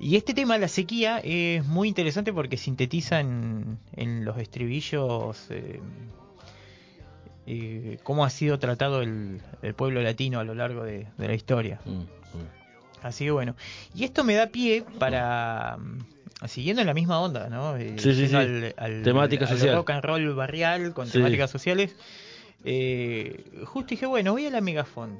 [0.01, 5.79] Y este tema, la sequía, es muy interesante porque sintetiza en, en los estribillos eh,
[7.47, 11.33] eh, cómo ha sido tratado el, el pueblo latino a lo largo de, de la
[11.33, 11.79] historia.
[11.85, 12.05] Mm, mm.
[13.03, 13.55] Así que bueno.
[13.95, 15.77] Y esto me da pie para.
[16.47, 17.77] Siguiendo en la misma onda, ¿no?
[17.77, 18.35] Eh, Sí, sí, sí.
[18.35, 19.75] Al, al- Temática al social.
[19.75, 21.95] rock and roll barrial con temáticas sociales.
[22.63, 25.19] Eh, justo dije, bueno, voy a la Megafon.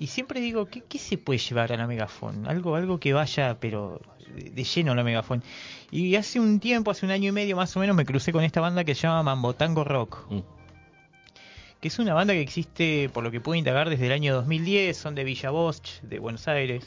[0.00, 2.48] Y siempre digo, ¿qué, qué se puede llevar a la Megafon?
[2.48, 4.00] Algo, algo que vaya, pero
[4.34, 5.42] de, lleno a la Megafon.
[5.90, 8.42] Y hace un tiempo, hace un año y medio más o menos, me crucé con
[8.42, 10.24] esta banda que se llama Mambotango Rock.
[10.30, 10.38] Mm.
[11.82, 14.96] Que es una banda que existe, por lo que puedo indagar, desde el año 2010.
[14.96, 16.84] Son de Villa Bosch, de Buenos Aires.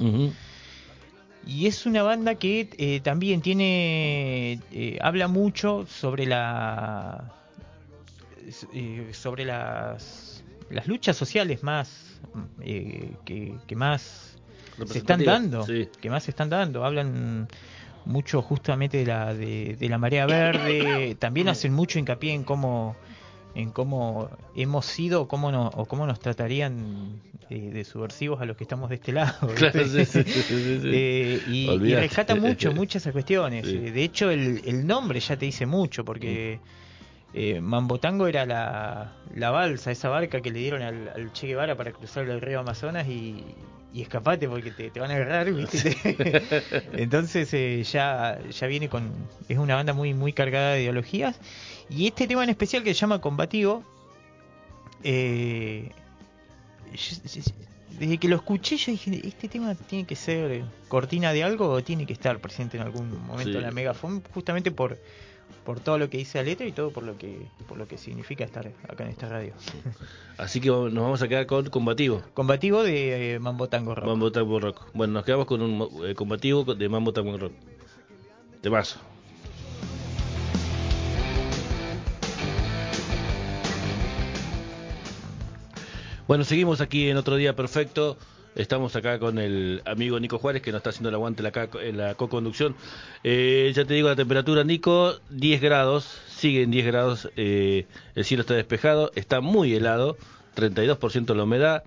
[1.45, 4.60] Y es una banda que eh, también tiene.
[4.71, 7.32] eh, habla mucho sobre la.
[8.73, 10.32] eh, sobre las.
[10.73, 12.19] Las luchas sociales más.
[12.62, 14.38] eh, que, que más
[14.86, 15.65] se están dando.
[15.65, 15.88] sí.
[16.01, 16.83] Que más se están dando.
[16.86, 17.47] Hablan
[18.05, 21.15] mucho justamente de la, de, de la marea verde.
[21.19, 22.95] También hacen mucho hincapié en cómo
[23.55, 28.57] en cómo hemos sido cómo no, o cómo nos tratarían eh, de subversivos a los
[28.57, 29.47] que estamos de este lado.
[29.55, 30.05] Claro, ¿viste?
[30.05, 30.89] sí, sí, sí, sí, sí.
[30.91, 33.63] Eh, y, y rescata mucho, muchas cuestiones.
[33.65, 36.59] De hecho, el, el nombre ya te dice mucho, porque
[37.33, 41.75] eh, Mambotango era la, la balsa, esa barca que le dieron al, al Che Guevara
[41.75, 43.43] para cruzar el río Amazonas y,
[43.93, 45.95] y escapate porque te, te van a agarrar, ¿viste?
[46.93, 49.11] Entonces eh, ya, ya viene con...
[49.49, 51.39] Es una banda muy, muy cargada de ideologías.
[51.89, 53.83] Y este tema en especial que se llama Combativo,
[55.03, 55.89] eh,
[57.99, 61.83] desde que lo escuché yo dije, este tema tiene que ser cortina de algo o
[61.83, 63.57] tiene que estar presente en algún momento Sí.
[63.57, 64.97] en la megafon, justamente por
[65.65, 67.97] por todo lo que dice la letra y todo por lo que por lo que
[67.97, 69.53] significa estar acá en esta radio.
[70.38, 72.21] Así que nos vamos a quedar con combativo.
[72.34, 74.06] Combativo de eh, Mambo Tango Rock.
[74.06, 74.82] Mambo Tango Rock.
[74.93, 77.53] Bueno, nos quedamos con un eh, combativo de Mambo Tango Rock.
[78.62, 78.99] Temazo.
[86.27, 88.17] Bueno, seguimos aquí en otro día perfecto.
[88.55, 91.69] Estamos acá con el amigo Nico Juárez que nos está haciendo el aguante en la,
[91.81, 92.75] en la co-conducción.
[93.23, 97.85] Eh, ya te digo la temperatura, Nico, 10 grados, siguen 10 grados, eh,
[98.15, 100.17] el cielo está despejado, está muy helado,
[100.55, 101.83] 32% la humedad,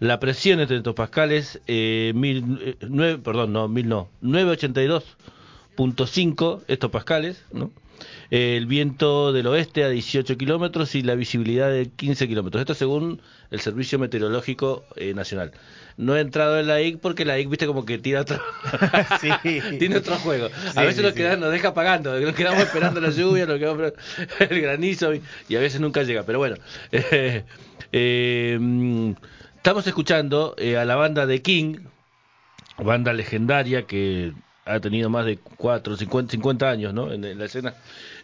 [0.00, 7.44] la presión es de hectopascales, eh, mil, eh, nueve- perdón, no, mil no, 982.5 hectopascales,
[7.52, 7.70] ¿no?
[8.30, 12.60] El viento del oeste a 18 kilómetros y la visibilidad de 15 kilómetros.
[12.60, 15.52] Esto según el Servicio Meteorológico eh, Nacional.
[15.96, 18.40] No he entrado en la IC porque la IC, viste, como que tira otro.
[19.20, 19.30] Sí.
[19.78, 20.48] Tiene otro juego.
[20.48, 22.18] Sí, a veces sí, nos, queda- nos deja pagando.
[22.20, 23.92] Nos quedamos esperando la lluvia, nos quedamos
[24.40, 26.24] el granizo y, y a veces nunca llega.
[26.24, 26.56] Pero bueno.
[26.92, 27.44] eh,
[27.92, 29.12] eh, mm,
[29.56, 31.76] estamos escuchando eh, a la banda de King,
[32.78, 34.32] banda legendaria que
[34.66, 37.12] ha tenido más de 4, 50, 50 años ¿no?
[37.12, 37.74] en, la escena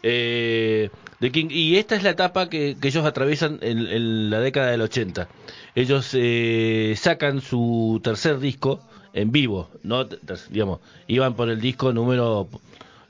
[0.03, 1.47] eh, de King.
[1.51, 5.29] Y esta es la etapa que, ellos atraviesan en, en la década del 80.
[5.75, 8.81] Ellos eh, sacan su tercer disco
[9.15, 10.07] en vivo, no
[10.51, 12.49] digamos, iban por el disco número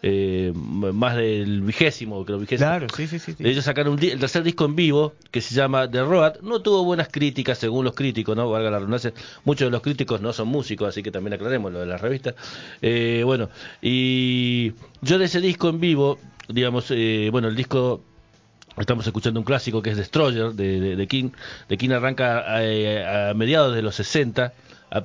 [0.02, 2.68] eh, más del vigésimo, creo, vigésimo.
[2.68, 3.34] Claro, sí, sí, sí.
[3.38, 3.44] sí.
[3.46, 6.40] Ellos sacaron un di- el tercer disco en vivo que se llama The Road.
[6.42, 8.50] No tuvo buenas críticas según los críticos, ¿no?
[8.50, 9.12] Valga la redundancia.
[9.44, 12.34] Muchos de los críticos no son músicos, así que también aclaremos lo de la revista.
[12.80, 13.48] Eh, bueno,
[13.80, 18.02] y yo de ese disco en vivo, digamos, eh, bueno, el disco
[18.78, 21.28] Estamos escuchando un clásico que es Destroyer de, de, de King.
[21.68, 24.54] De King arranca a, a mediados de los 60.
[24.90, 25.02] A-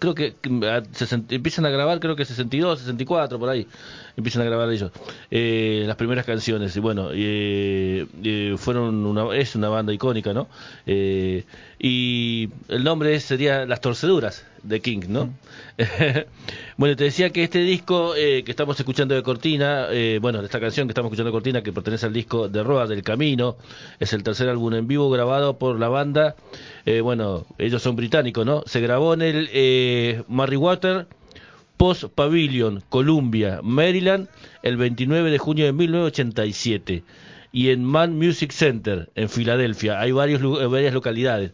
[0.00, 0.82] creo que a-
[1.30, 3.68] empiezan a grabar, creo que 62, 64, por ahí.
[4.16, 4.90] Empiezan a grabar ellos.
[5.30, 6.74] Eh, las primeras canciones.
[6.76, 10.48] Y bueno, eh, eh, fueron una, es una banda icónica, ¿no?
[10.86, 11.44] Eh,
[11.78, 15.34] y el nombre sería Las Torceduras de King, ¿no?
[16.76, 20.58] bueno, te decía que este disco eh, que estamos escuchando de Cortina, eh, bueno, esta
[20.60, 23.56] canción que estamos escuchando de Cortina, que pertenece al disco de Roa del Camino,
[24.00, 26.36] es el tercer álbum en vivo grabado por la banda.
[26.86, 28.62] eh, bueno, ellos son británicos, ¿no?
[28.66, 31.06] Se grabó en el Murray Water
[31.76, 34.28] Post Pavilion, Columbia, Maryland,
[34.62, 37.02] el 29 de junio de 1987.
[37.52, 40.00] Y en Man Music Center, en Filadelfia.
[40.00, 41.52] Hay varios, eh, varias localidades.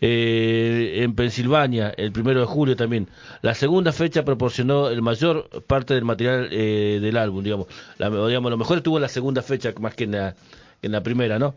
[0.00, 3.08] Eh, en Pensilvania, el primero de julio también.
[3.40, 7.66] La segunda fecha proporcionó el mayor parte del material eh, del álbum, digamos.
[7.98, 10.34] Lo mejor estuvo en la segunda fecha más que en la,
[10.82, 11.54] en la primera, ¿no?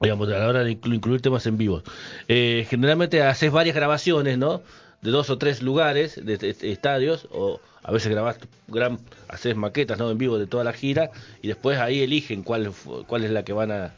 [0.00, 1.82] digamos, a la hora de inclu- incluir temas en vivo.
[2.28, 4.62] Eh, generalmente haces varias grabaciones, ¿no?
[5.02, 9.54] De dos o tres lugares, de, de- de estadios, o a veces grabás gran, haces
[9.56, 10.10] maquetas, ¿no?
[10.10, 11.10] En vivo de toda la gira,
[11.42, 12.72] y después ahí eligen cuál,
[13.06, 13.92] cuál es la que van a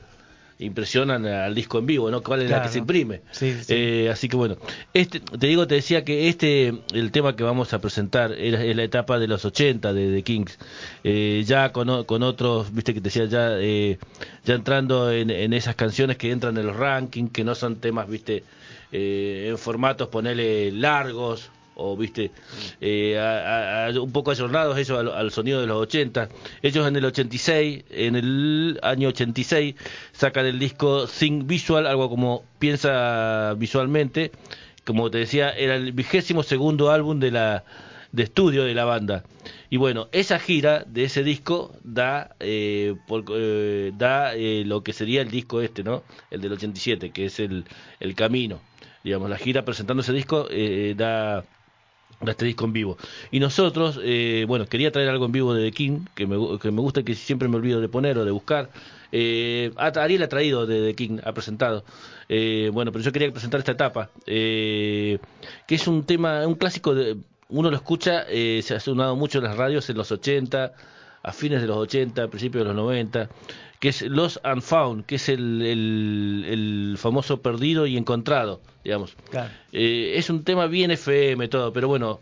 [0.59, 2.23] impresionan al disco en vivo, ¿no?
[2.23, 3.23] ¿Cuál es la que se imprime?
[3.31, 3.73] Sí, sí.
[3.75, 4.59] Eh, así que bueno,
[4.93, 8.77] este, te digo, te decía que este, el tema que vamos a presentar era, es
[8.77, 10.59] la etapa de los 80 de, de Kings,
[11.03, 13.99] Eh, ya con, con otros, viste que te decía, ya, eh,
[14.45, 18.07] ya entrando en, en esas canciones que entran en los rankings, que no son temas,
[18.07, 18.45] viste,
[18.93, 21.51] eh, en formatos, ponele largos,
[21.83, 22.31] o viste
[22.81, 23.19] eh,
[23.99, 26.29] un poco ayornados ellos al, al sonido de los 80
[26.61, 29.77] ellos en el 86 en el año 86
[30.13, 34.31] sacan el disco Think Visual algo como piensa visualmente.
[34.85, 37.65] Como te decía era el vigésimo segundo álbum de la
[38.13, 39.25] de estudio de la banda.
[39.71, 44.93] Y bueno esa gira de ese disco da eh, por- eh, da eh, lo que
[44.93, 47.65] sería el disco este no el del 87 que es el
[48.01, 48.61] el camino
[49.05, 51.45] digamos la gira presentando ese disco eh, da
[52.21, 52.99] de este disco en vivo.
[53.31, 56.71] Y nosotros, eh, bueno, quería traer algo en vivo de The King, que me, que
[56.71, 58.69] me gusta y que siempre me olvido de poner o de buscar.
[59.13, 61.85] Eh, Ariel ha traído de The King, ha presentado.
[62.29, 65.19] Eh, bueno, pero yo quería presentar esta etapa, eh,
[65.67, 67.17] que es un tema, un clásico, de,
[67.49, 70.73] uno lo escucha, eh, se ha sonado mucho en las radios en los 80,
[71.23, 73.29] a fines de los 80, principios de los 90,
[73.81, 79.17] que es Lost and Found, que es el, el, el famoso perdido y encontrado, digamos.
[79.31, 79.51] Claro.
[79.73, 82.21] Eh, es un tema bien FM todo, pero bueno,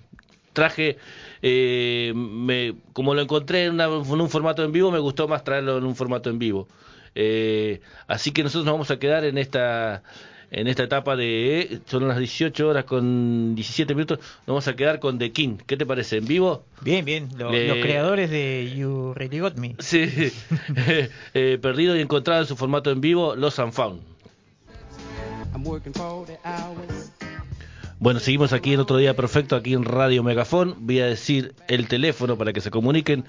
[0.54, 0.96] traje,
[1.42, 5.44] eh, me, como lo encontré en, una- en un formato en vivo, me gustó más
[5.44, 6.68] traerlo en un formato en vivo.
[7.14, 10.02] Eh, así que nosotros nos vamos a quedar en esta
[10.50, 14.98] en esta etapa de son las 18 horas con 17 minutos nos vamos a quedar
[14.98, 16.16] con The King ¿qué te parece?
[16.18, 16.64] ¿en vivo?
[16.80, 17.28] Bien, bien.
[17.36, 19.74] Lo- Los creadores de You Really Got Me.
[19.78, 20.08] sí
[21.34, 24.00] Eh, perdido y encontrado en su formato en vivo Los and Found
[25.54, 27.12] I'm working 40 hours.
[28.00, 30.76] Bueno, seguimos aquí en otro día perfecto, aquí en Radio Megafón.
[30.86, 33.24] Voy a decir el teléfono para que se comuniquen,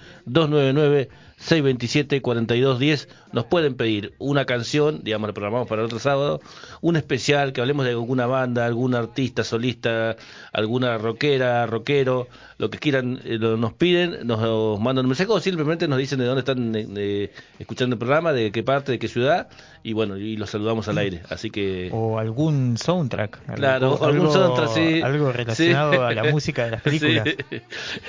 [1.40, 3.08] 299-627-4210.
[3.32, 6.42] Nos pueden pedir una canción, digamos, la programamos para el otro sábado,
[6.82, 10.16] un especial, que hablemos de alguna banda, algún artista, solista,
[10.52, 15.40] alguna rockera, rockero, lo que quieran, eh, lo- nos piden, nos, mandan un mensaje o
[15.40, 19.08] simplemente nos dicen de dónde están eh, escuchando el programa, de qué parte, de qué
[19.08, 19.48] ciudad,
[19.84, 21.22] y bueno, y los saludamos al aire.
[21.30, 21.90] Así que...
[21.94, 23.42] O algún soundtrack.
[23.48, 25.02] algo- Claro, algún algo, soundtrack, sí.
[25.02, 25.98] Algo relacionado Sí.
[26.00, 27.24] a la música de las películas.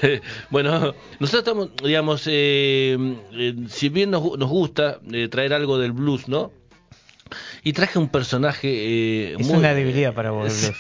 [0.01, 0.09] Sí.
[0.51, 2.97] bueno, nosotros estamos, digamos, eh,
[3.33, 6.53] eh, si bien nos, nos gusta eh, traer algo del blues, ¿no?
[7.63, 8.69] Y traje un personaje...
[8.69, 10.53] eh, Es muy- una debilidad para vos.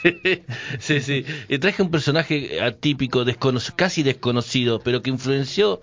[0.80, 1.24] sí, sí.
[1.48, 5.80] Y traje un personaje atípico, descono- casi desconocido, pero que influenció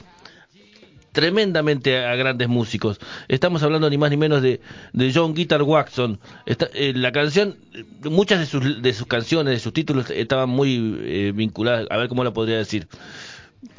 [1.12, 3.00] tremendamente a grandes músicos.
[3.28, 4.62] Estamos hablando ni más ni menos de,
[4.94, 6.20] de John Guitar Watson.
[6.46, 7.56] Esta- eh, la canción,
[8.04, 12.08] muchas de sus, de sus canciones, de sus títulos estaban muy eh, vinculadas, a ver
[12.08, 12.88] cómo la podría decir.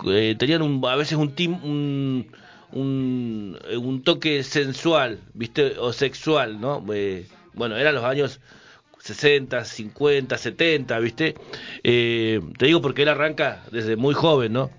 [0.07, 2.27] Eh, tenían un, a veces un, tim, un,
[2.73, 5.79] un, eh, un toque sensual, ¿viste?
[5.79, 6.85] O sexual, ¿no?
[6.93, 8.41] Eh, bueno, eran los años
[9.01, 11.35] 60, 50, 70, ¿viste?
[11.83, 14.71] Eh, te digo porque él arranca desde muy joven, ¿no?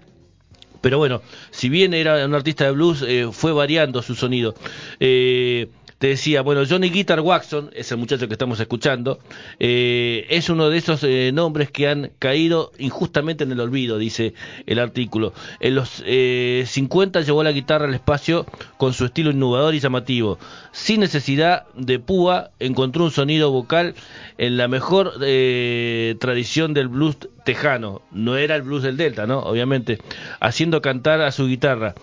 [0.82, 1.22] Pero bueno,
[1.52, 4.56] si bien era un artista de blues, eh, fue variando su sonido.
[5.00, 5.68] Eh,
[6.00, 9.20] te decía, bueno, Johnny Guitar Watson, es el muchacho que estamos escuchando,
[9.60, 14.34] eh, es uno de esos eh, nombres que han caído injustamente en el olvido, dice
[14.66, 15.34] el artículo.
[15.60, 18.46] En los eh, 50 llevó la guitarra al espacio
[18.78, 20.40] con su estilo innovador y llamativo.
[20.72, 23.94] Sin necesidad de púa, encontró un sonido vocal
[24.38, 27.18] en la mejor eh, tradición del blues
[27.54, 28.04] tejano.
[28.12, 29.40] No era el blues del Delta, ¿no?
[29.40, 29.98] Obviamente,
[30.40, 31.96] haciendo cantar a su guitarra.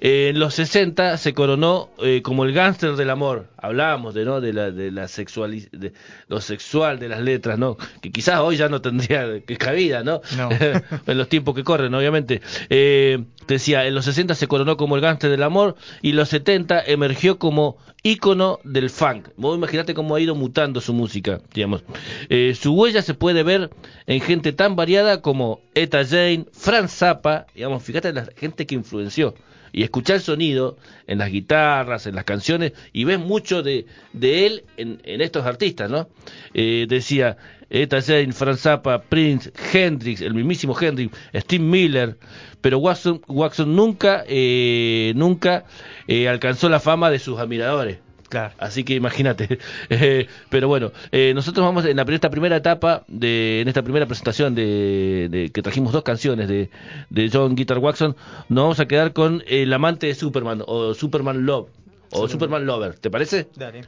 [0.00, 3.46] Eh, en los 60 se coronó eh, como el gángster del amor.
[3.56, 4.40] Hablábamos de, ¿no?
[4.42, 5.94] de, la, de, la sexuali- de
[6.28, 7.76] lo sexual de las letras, ¿no?
[8.02, 10.20] Que quizás hoy ya no tendría que cabida, ¿no?
[10.36, 10.50] No.
[11.06, 12.42] en los tiempos que corren, obviamente.
[12.68, 16.28] Eh, decía, en los 60 se coronó como el gángster del amor y en los
[16.28, 19.28] 70 emergió como ícono del funk.
[19.36, 21.84] Vos imaginate cómo ha ido mutando su música, digamos.
[22.28, 23.70] Eh, su huella se puede ver
[24.06, 29.34] en gente tan variada como Eta Jane, Franz Zappa, digamos, fíjate la gente que influenció.
[29.72, 34.46] Y escuchar el sonido en las guitarras, en las canciones, y ves mucho de, de
[34.46, 36.08] él en, en estos artistas, ¿no?
[36.54, 37.36] Eh, decía,
[37.70, 38.02] Eta
[38.32, 42.18] Franz Zappa, Prince, Hendrix, el mismísimo Hendrix, Steve Miller,
[42.60, 45.64] pero Watson, Watson nunca, eh, nunca
[46.08, 47.98] eh, alcanzó la fama de sus admiradores.
[48.30, 48.54] Claro.
[48.58, 49.58] Así que imagínate.
[49.90, 53.82] Eh, pero bueno, eh, nosotros vamos en, la, en esta primera etapa, de, en esta
[53.82, 56.70] primera presentación de, de- que trajimos dos canciones de,
[57.10, 58.16] de John Guitar Watson,
[58.48, 61.68] nos vamos a quedar con El amante de Superman o Superman Love
[62.12, 62.94] o Superman Lover.
[62.98, 63.48] ¿Te parece?
[63.56, 63.82] Dale.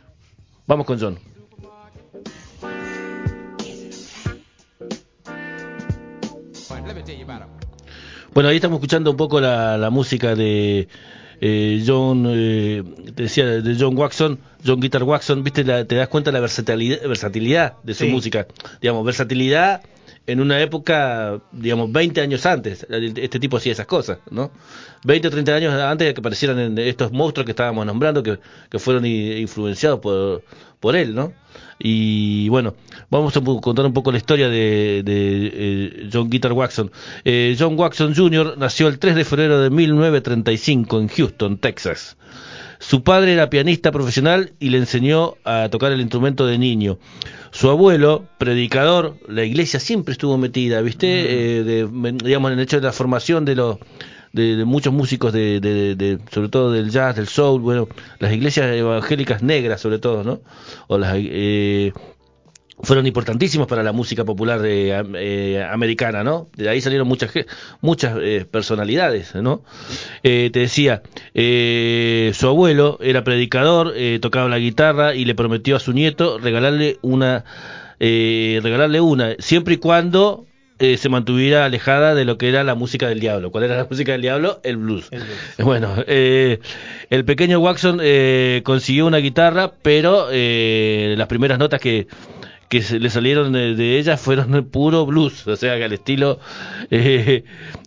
[0.67, 1.19] Vamos con John.
[8.35, 10.89] Bueno, ahí estamos escuchando un poco la, la música de
[11.45, 12.83] eh, John, eh,
[13.17, 16.41] te decía, de John Watson, John Guitar Watson, viste, la- te das cuenta de la
[16.41, 18.11] versatilidad, versatilidad de su Sí.
[18.11, 18.47] música,
[18.81, 19.83] digamos, versatilidad
[20.27, 24.53] en una época, digamos, 20 años antes, este tipo hacía esas cosas, ¿no?
[25.05, 28.39] 20 o 30 años antes de que aparecieran estos monstruos que estábamos nombrando, que,
[28.71, 30.45] que fueron influenciados por,
[30.79, 31.33] por él, ¿no?
[31.79, 32.77] Y bueno,
[33.11, 36.93] vamos a contar un poco la historia de, de, eh, John Guitar Watson.
[37.25, 38.55] Eh, John Watson Jr.
[38.57, 42.17] nació el 3 de febrero de 1935 en Houston, Texas.
[42.83, 46.99] Su padre era pianista profesional y le enseñó a tocar el instrumento de niño.
[47.53, 51.07] Su abuelo, predicador, la iglesia siempre estuvo metida, ¿viste?
[51.61, 53.79] Eh, de- digamos, en el hecho de la formación de los
[54.33, 57.87] de, de muchos músicos de, de- de- sobre todo del jazz, del soul, bueno,
[58.19, 60.41] las iglesias evangélicas negras sobre todo, ¿no?
[60.89, 61.93] O las eh,
[62.81, 66.49] fueron importantísimos para la música popular de, eh, americana, ¿no?
[66.57, 67.33] De ahí salieron muchas
[67.81, 69.63] muchas eh, personalidades, ¿no?
[70.23, 71.03] Eh, te decía,
[71.35, 76.39] eh, su abuelo era predicador, eh, tocaba la guitarra y le prometió a su nieto
[76.39, 77.45] regalarle una,
[78.01, 80.47] eh, regalarle una, siempre y cuando
[80.83, 83.53] eh, se mantuviera alejada de lo que era la música del diablo.
[83.53, 84.61] ¿Cuál era la música del diablo?
[84.65, 85.07] El blues.
[85.13, 85.39] El blues.
[85.59, 86.59] Bueno, eh,
[87.09, 92.09] el pequeño Watson eh, consiguió una guitarra, pero eh, las primeras notas que,
[92.73, 96.41] que se le salieron de, de ella fueron puro blues, o sea, que al estilo
[96.91, 97.45] eh,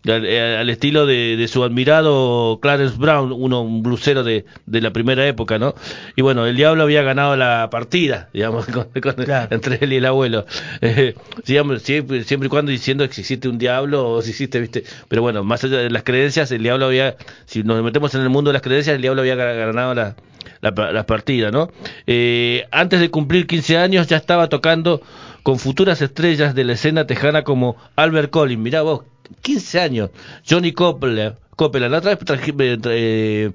[0.07, 4.81] al, eh, al estilo de, de su admirado Clarence Brown, uno un blusero de, de
[4.81, 5.73] la primera época, ¿no?
[6.15, 9.47] Y bueno, el diablo había ganado la partida, digamos, con- con- Claro.
[9.55, 10.45] entre él y el abuelo.
[10.81, 11.15] Eh,
[11.47, 14.83] digamos, siempre, siempre y cuando diciendo que si existe un diablo o si existe, viste,
[15.07, 17.15] pero bueno, más allá de las creencias, el diablo había,
[17.47, 20.15] si nos metemos en el mundo de las creencias, el diablo había ga- ganado la,
[20.71, 21.69] la, partida, ¿no?
[22.07, 25.01] Eh, antes de cumplir 15 años ya estaba tocando
[25.43, 29.03] con futuras estrellas de la escena tejana como Albert Collins, mirá vos,
[29.41, 30.09] 15 años,
[30.47, 32.19] Johnny Copeland, Copeland, la otra vez
[32.59, 33.51] eh, eh,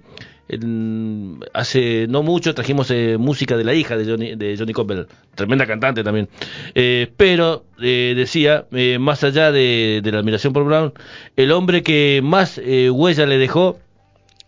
[1.52, 5.66] hace no mucho trajimos eh, música de la hija de Johnny, de Johnny Copeland, tremenda
[5.66, 6.28] cantante también.
[6.74, 8.66] Eh, pero eh, decía,
[8.98, 10.92] más allá de, de la admiración por Brown,
[11.36, 13.78] el hombre que más huella le dejó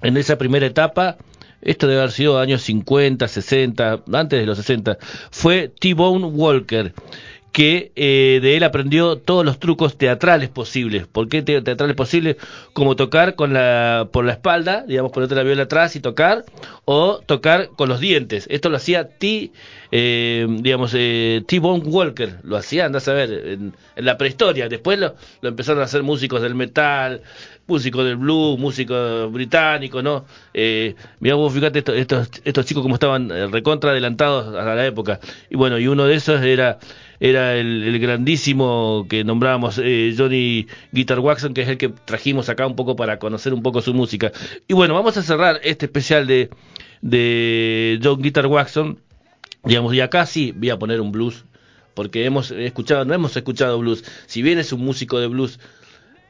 [0.03, 1.17] en esa primera etapa,
[1.63, 4.99] esto debe haber sido años 50, 60, antes de los 60,
[5.31, 6.93] fue T-Bone Walker,
[7.53, 11.07] que eh, de él aprendió todos los trucos teatrales posibles.
[11.07, 12.37] ¿Por qué te- teatrales posibles?
[12.73, 16.45] Como tocar con la, por la espalda, digamos, ponerte la viola atrás y tocar,
[16.87, 18.47] o tocar con los dientes.
[18.51, 19.53] Esto lo hacía T,
[19.91, 24.69] eh, digamos, eh, T-Bone Walker, lo hacía, andás a ver, en, en la prehistoria.
[24.69, 27.21] Después lo, lo empezaron a hacer músicos del metal,
[27.67, 30.25] músicos del blues, músicos británicos, ¿no?
[30.55, 34.87] Eh, mirá vos, fíjate estos, estos, estos chicos como estaban eh, recontra adelantados a la
[34.87, 35.21] época.
[35.51, 36.79] Y bueno, y uno de esos era
[37.23, 42.49] era el, el grandísimo que nombrábamos eh, Johnny Guitar Watson, que es el que trajimos
[42.49, 44.33] acá un poco para conocer un poco su música.
[44.67, 46.51] Y bueno, vamos a cerrar este especial de,
[47.01, 48.99] de John Guitar Watson,
[49.63, 51.45] digamos, y acá sí voy a poner un blues,
[51.95, 55.61] porque hemos escuchado, no hemos escuchado blues, si bien es un músico de blues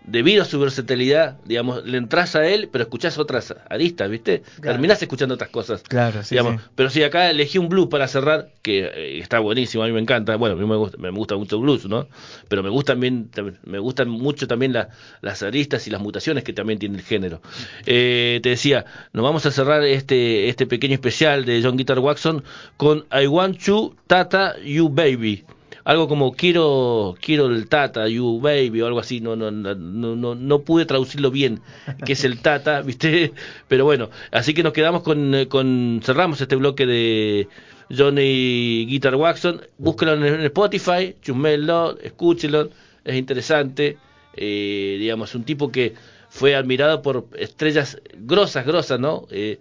[0.05, 4.41] debido a su versatilidad, digamos, le entras a él, pero escuchás otras aristas, ¿viste?
[4.57, 4.73] Claro.
[4.75, 5.83] Terminás escuchando otras cosas.
[5.83, 6.61] Claro, sí, digamos.
[6.61, 6.69] sí.
[6.75, 10.01] Pero sí, acá elegí un blues para cerrar, que eh, está buenísimo, a mí me
[10.01, 10.37] encanta.
[10.37, 12.09] Bueno, a mí me gusta, me gusta mucho el blues, ¿no?
[12.49, 13.31] Pero me gustan, bien,
[13.65, 14.89] me gustan mucho también la-
[15.21, 17.41] las aristas y las mutaciones que también tiene el género.
[17.87, 22.43] Eh, te decía, nos vamos a cerrar este, este pequeño especial de John Guitar Waxon
[22.77, 25.45] con I Want You, Tata, You Baby
[25.85, 29.21] algo como quiero quiero el tata you baby o algo así.
[29.21, 31.61] No no no no, no pude traducirlo bien
[32.05, 33.33] que es el tata viste
[33.69, 37.49] pero bueno así que nos quedamos con, eh, con cerramos este bloque de
[37.97, 39.63] Johnny Guitar Waxon.
[39.79, 42.71] Búsquelo en, Spotify chusmelo escúchelo
[43.05, 43.99] es interesante.
[44.35, 45.95] Eh, digamos un tipo que
[46.31, 49.59] fue admirado por estrellas grosas grosas no eh,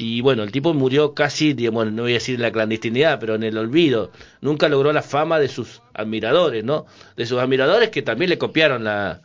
[0.00, 3.42] y bueno, el tipo murió casi, digamos, no voy a decir la clandestinidad, pero en
[3.42, 4.12] el olvido.
[4.40, 6.86] Nunca logró la fama de sus admiradores, ¿no?
[7.16, 9.22] De sus admiradores que también le copiaron la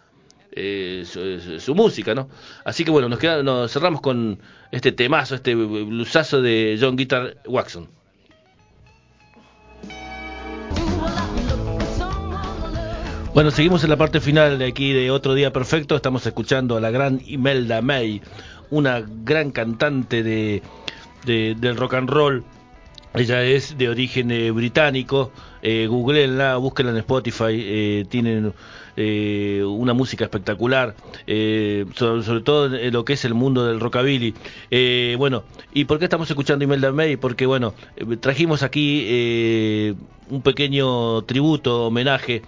[0.51, 2.27] eh, su, música, ¿no?
[2.65, 4.39] Así que bueno, nos, queda, nos cerramos con
[4.71, 7.87] este temazo, este blusazo de John Guitar Waxon.
[13.33, 15.95] Bueno, seguimos en la parte final de aquí de Otro Día Perfecto.
[15.95, 18.21] Estamos escuchando a la gran Imelda May,
[18.73, 20.61] una gran cantante de,
[21.25, 22.43] de- del rock and roll.
[23.15, 25.31] Ella es de origen eh, británico.
[25.61, 27.53] Eh, googleenla, búsquenla en Spotify.
[27.53, 28.53] eh, tienen
[28.97, 30.95] eh, una música espectacular,
[31.27, 34.33] eh, sobre, todo en lo que es el mundo del rockabilly.
[35.17, 35.43] Bueno,
[35.73, 37.15] ¿y por qué estamos escuchando Imelda May?
[37.17, 37.75] Porque, bueno,
[38.19, 39.95] trajimos aquí
[40.29, 42.41] un pequeño tributo, homenaje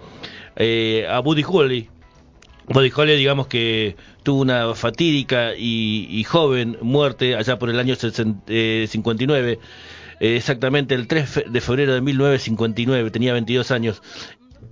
[1.08, 1.88] a Buddy Holly.
[2.68, 3.94] Buddy Holly, digamos que
[4.26, 9.60] tuvo una fatídica y, joven muerte allá por el año 60, eh, 59,
[10.18, 14.02] eh, exactamente el 3 fe- de febrero de 1959, tenía 22 años.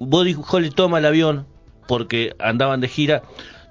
[0.00, 1.46] Buddy Holly toma el avión,
[1.86, 3.22] porque andaban de gira,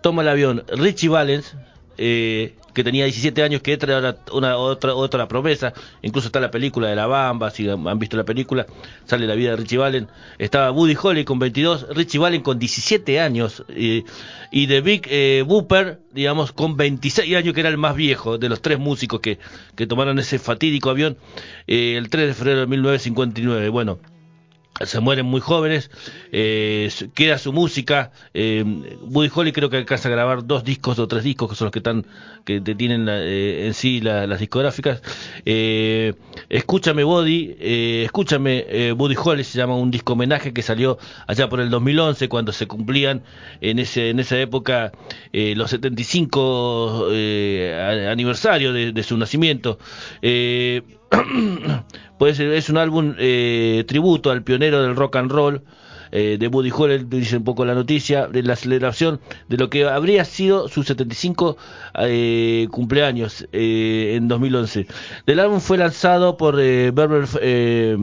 [0.01, 1.57] toma el avión Richie Valens,
[1.97, 6.51] eh, que tenía 17 años, que era una, una- otra, otra promesa, incluso está la
[6.51, 8.65] película de La Bamba, si han visto la película,
[9.05, 13.19] sale la vida de Richie Valens, estaba Buddy Holly con 22, Richie Valens con 17
[13.19, 18.37] años, y The Big eh, Booper, digamos, con 26 años, que era el más viejo
[18.37, 19.39] de los tres músicos que,
[19.75, 21.17] que tomaron ese fatídico avión
[21.67, 23.69] eh, el 3 de febrero de 1959.
[23.69, 23.99] Bueno,
[24.85, 25.89] se mueren muy jóvenes,
[26.31, 28.11] eh, queda su música.
[28.33, 28.63] Eh,
[29.01, 31.71] Buddy Holly creo que alcanza a grabar dos discos o tres discos que son los
[31.71, 32.05] que están
[32.45, 35.01] que tienen la- eh, en sí la- las discográficas.
[35.45, 36.13] Eh,
[36.49, 41.47] escúchame Buddy, eh, escúchame eh, Buddy Holly se llama un disco homenaje que salió allá
[41.49, 43.23] por el 2011 cuando se cumplían
[43.61, 44.91] en ese en esa época
[45.31, 49.77] los 75 eh, a- aniversario de, de su nacimiento.
[52.13, 55.63] Eh, pues es un álbum eh, tributo al pionero del rock and roll
[56.11, 59.85] eh, de Buddy Holly, dice un poco la noticia, de la celebración de lo que
[59.85, 61.57] habría sido su 75
[61.99, 64.87] eh, cumpleaños eh, en 2011.
[65.25, 67.97] Del álbum fue lanzado por eh, Berber eh,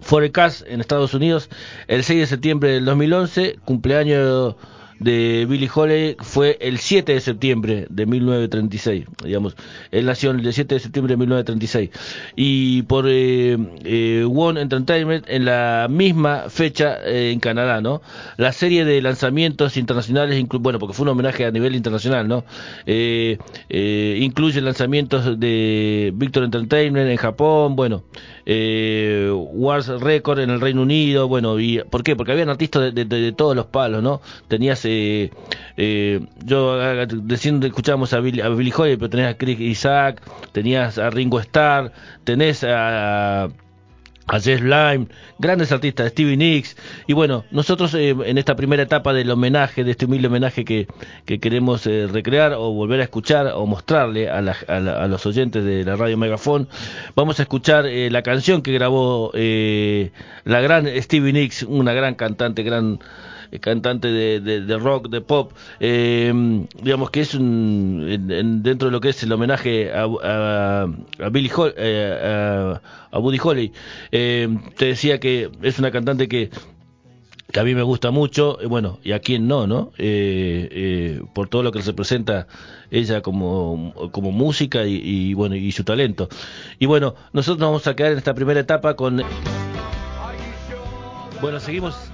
[0.00, 1.50] Forecast en Estados Unidos
[1.86, 4.56] el 6 de septiembre del 2011, cumpleaños
[5.00, 9.56] de Billy Holly fue el 7 de septiembre de 1936, digamos,
[9.90, 11.90] él nació el 7 de septiembre de 1936
[12.36, 18.02] y por eh, eh, One Entertainment en la misma fecha eh, en Canadá, ¿no?
[18.36, 22.44] La serie de lanzamientos internacionales, bueno, porque fue un homenaje a nivel internacional, ¿no?
[22.86, 23.38] Eh,
[24.20, 28.04] incluye lanzamientos de Victor Entertainment en Japón, bueno,
[28.46, 32.16] eh, Wars Record en el Reino Unido, bueno, y ¿por qué?
[32.16, 34.20] Porque habían artistas de- de- de todos los palos, ¿no?
[34.48, 35.30] Tenías, eh,
[35.76, 36.78] eh, yo
[37.22, 38.48] diciendo, escuchábamos a Billy, a
[38.96, 40.20] pero tenías a Chris Isaac,
[40.52, 41.92] tenías a Ringo Starr,
[42.24, 45.06] tenés a, a Jess Lime,
[45.38, 46.76] grandes artistas, Stevie Nicks,
[47.06, 50.86] y bueno, nosotros eh, en esta primera etapa del homenaje, de este humilde homenaje que,
[51.24, 55.26] que queremos eh, recrear o volver a escuchar o mostrarle a, a la- a los
[55.26, 56.68] oyentes de la radio Megafon,
[57.16, 63.00] vamos a escuchar la canción que grabó la gran Stevie Nicks, una gran cantante, gran
[63.58, 66.32] cantante de, de- rock, de pop, eh,
[66.82, 70.82] digamos que es un, en- en- dentro de lo que es el homenaje a, a,
[70.82, 72.78] a Billy Hol- eh,
[73.10, 73.72] a, a Buddy Holly,
[74.12, 76.50] eh, te decía que es una cantante que
[77.58, 79.90] a mí me gusta mucho, eh, bueno, y a quién no, ¿no?
[79.98, 82.46] Eh, eh, por todo lo que representa
[82.92, 86.28] ella como, como música y, y, bueno, y su talento.
[86.78, 89.20] Y bueno, nosotros nos vamos a quedar en esta primera etapa con...
[91.40, 92.09] Bueno, seguimos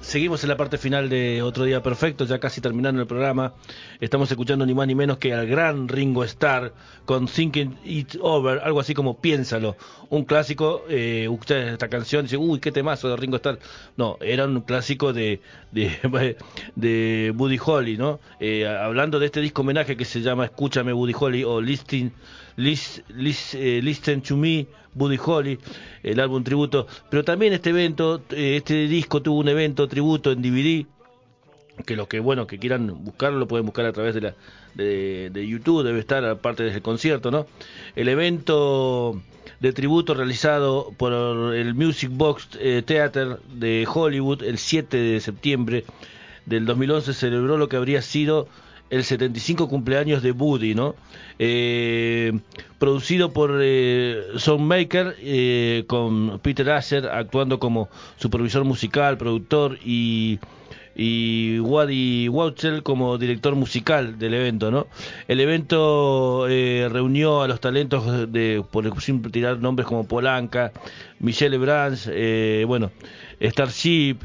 [0.00, 3.52] Seguimos en la parte final de Otro Día Perfecto, ya casi terminando el programa.
[4.00, 6.72] Estamos escuchando ni más ni menos que al gran Ringo Starr
[7.04, 9.76] con Thinking It Over, algo así como Piénsalo.
[10.08, 13.58] Un clásico, eh, ustedes esta canción dicen, uy, qué temazo de Ringo Starr.
[13.98, 16.36] No, era un clásico de, de,
[16.74, 18.20] de Buddy Holly, ¿no?
[18.40, 22.10] Eh, hablando de este disco homenaje que se llama Escúchame Buddy Holly o Listing
[22.56, 25.58] Lis- lis- eh, Listen to Me, Buddy Holly,
[26.02, 26.86] el álbum tributo.
[27.10, 30.86] Pero también este evento, eh, este disco tuvo un evento tributo en DVD,
[31.86, 34.34] que los que bueno que quieran buscarlo lo pueden buscar a través de la
[34.74, 37.46] de YouTube, debe estar aparte del concierto, ¿no?
[37.96, 39.20] El evento
[39.58, 41.12] de tributo realizado por
[41.54, 45.84] el Music Box eh, Theater de Hollywood el 7 de septiembre
[46.46, 48.46] del 2011 celebró lo que habría sido
[48.90, 50.96] el 75 cumpleaños de Buddy, ¿no?
[51.38, 52.38] Eh,
[52.78, 60.38] producido por eh, Songmaker, eh, con Peter Asher actuando como supervisor musical, productor y
[61.02, 64.88] y Wadi Wauchel como director musical del evento, ¿no?
[65.28, 70.72] El evento reunió a los talentos de, por siempre tirar nombres como Polanca,
[71.20, 72.10] Michelle Brands,
[72.66, 72.90] bueno,
[73.40, 74.16] Starship,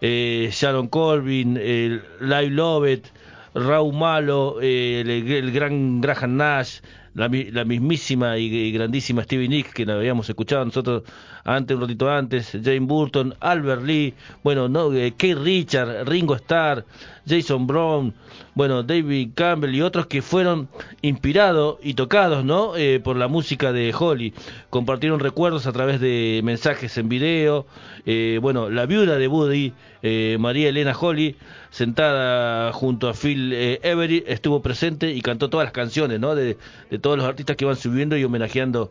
[0.00, 3.12] Sharon Corbin, Live Lovett,
[3.54, 6.80] Raúl Malo, eh, el, el gran Graham Nash,
[7.14, 11.04] la, la mismísima y, y grandísima Stevie Nicks que la habíamos escuchado nosotros
[11.44, 16.84] antes, un ratito antes, Jane Burton, Albert Lee, bueno, no, eh, Keith Richard, Ringo Starr,
[17.26, 18.14] Jason Brown,
[18.54, 20.68] bueno, David Campbell y otros que fueron
[21.02, 22.76] inspirados y tocados, ¿no?
[22.76, 24.34] Eh, por la música de Holly.
[24.70, 27.66] Compartieron recuerdos a través de mensajes en video.
[28.06, 29.72] Eh, bueno, la viuda de Buddy,
[30.02, 31.36] eh, María Elena Holly,
[31.70, 36.34] sentada junto a Phil eh, Everett, estuvo presente y cantó todas las canciones, ¿no?
[36.34, 36.56] De,
[36.90, 38.90] de todos los artistas que iban subiendo y homenajeando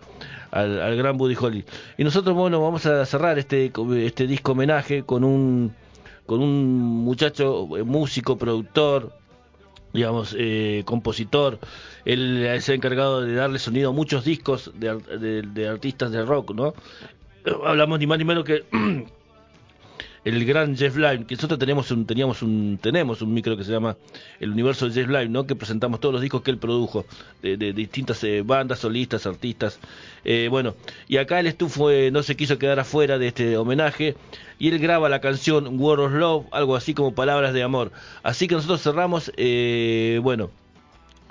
[0.52, 1.66] al, al gran Buddy Holly.
[1.98, 3.72] Y nosotros, bueno, vamos a cerrar este,
[4.06, 5.74] este disco homenaje con un
[6.26, 9.14] con un muchacho eh, músico, productor,
[9.94, 11.60] digamos, eh, compositor.
[12.06, 16.52] Él se ha encargado de darle sonido a muchos discos de, de- artistas de rock,
[16.54, 16.74] ¿no?
[17.66, 18.64] Hablamos ni más ni menos que
[20.26, 23.72] el gran Jeff Lynne, que nosotros tenemos un, teníamos un, tenemos un micro que se
[23.72, 23.98] llama
[24.40, 25.46] El Universo de Jeff Lynne, ¿no?
[25.46, 27.06] Que presentamos todos los discos que él produjo,
[27.42, 29.80] de, distintas eh, bandas, solistas, artistas.
[30.24, 30.76] Eh, bueno,
[31.08, 34.16] y acá él estuvo, eh, no se quiso quedar afuera de este homenaje,
[34.60, 37.92] y él graba la canción Word of Love, algo así como Palabras de Amor.
[38.24, 40.52] Así que nosotros cerramos, eh, bueno,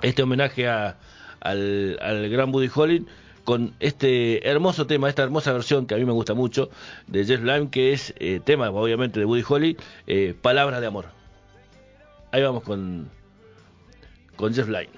[0.03, 0.97] este homenaje a,
[1.39, 3.05] al, al gran Buddy Holly
[3.43, 6.69] con este hermoso tema, esta hermosa versión que a mí me gusta mucho
[7.07, 9.77] de Jeff Lynne, que es eh, tema obviamente de Buddy Holly,
[10.07, 11.05] eh, Palabras de Amor.
[12.31, 13.09] Ahí vamos con,
[14.35, 14.89] con Jeff Lynne.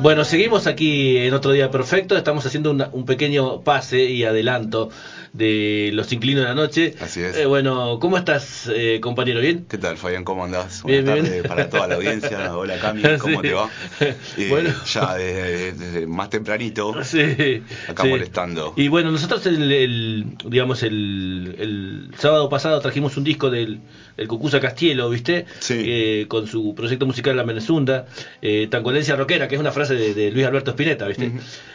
[0.00, 2.16] Bueno, seguimos aquí en otro día perfecto.
[2.16, 4.90] Estamos haciendo una- un pequeño pase y adelanto
[5.32, 6.94] de los inclinos de la noche.
[7.00, 7.36] Así es.
[7.36, 9.40] Eh, bueno, ¿cómo estás, eh, compañero?
[9.40, 9.64] ¿Bien?
[9.68, 10.24] ¿Qué tal, Fabián?
[10.24, 10.82] ¿Cómo andás?
[10.84, 11.42] Bien, Buenas bien.
[11.42, 12.54] tardes para toda la audiencia.
[12.56, 13.48] Hola, Cami, ¿cómo Sí.
[13.48, 13.70] te va?
[14.36, 14.70] Eh, Bueno.
[14.92, 18.08] Ya desde, desde más tempranito, Sí, acá sí.
[18.10, 18.74] molestando.
[18.76, 23.80] Y bueno, nosotros el, el- digamos el, el sábado pasado trajimos un disco del,
[24.16, 25.46] del Cucuza Castielo, ¿viste?
[25.60, 25.74] Sí.
[25.84, 28.06] Eh, con su proyecto musical La Menezunda,
[28.70, 31.32] Tangolencia Rockera, que es una frase de, de Luis Alberto Spinetta, ¿viste?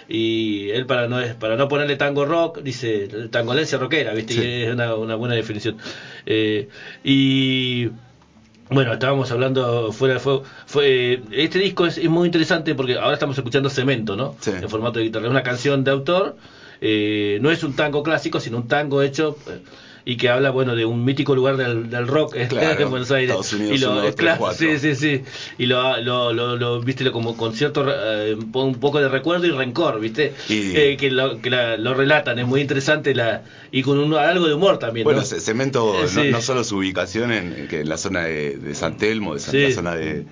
[0.08, 3.08] Y él para no para no ponerle tango rock dice
[3.48, 4.34] Tangolencia Rockera, ¿viste?
[4.34, 4.42] Sí.
[4.42, 5.78] Y es una, una buena definición.
[6.26, 6.68] Eh,
[7.02, 7.88] y
[8.70, 10.44] bueno, estábamos hablando fuera de fuego.
[10.66, 14.36] Fue, este disco es, es muy interesante porque ahora estamos escuchando Cemento, ¿no?
[14.42, 14.52] Sí.
[14.52, 15.26] En formato de guitarra.
[15.28, 16.36] Es una canción de autor,
[16.82, 19.62] eh, no es un tango clásico, sino un tango hecho eh,
[20.10, 23.12] y que habla, bueno, de un mítico lugar del, del rock eh, Claro, en Buenos
[23.12, 23.32] Aires.
[23.32, 25.24] Estados Unidos, y lo, uno, claro, tres, sí, sí, sí.
[25.58, 29.10] Y lo, lo, lo, lo- viste, como con cierto, eh, un po- un poco de
[29.10, 33.14] recuerdo y rencor, viste, Y- Eh, que, lo, que la- lo relatan, es muy interesante
[33.14, 35.26] la y con un, algo de humor también, Bueno, ¿no?
[35.26, 36.30] Ce- Cemento, Eh, no, sí.
[36.32, 39.52] no solo su ubicación en, que en la zona de, de San Telmo, de San-
[39.52, 39.62] Sí.
[39.64, 40.24] la zona de,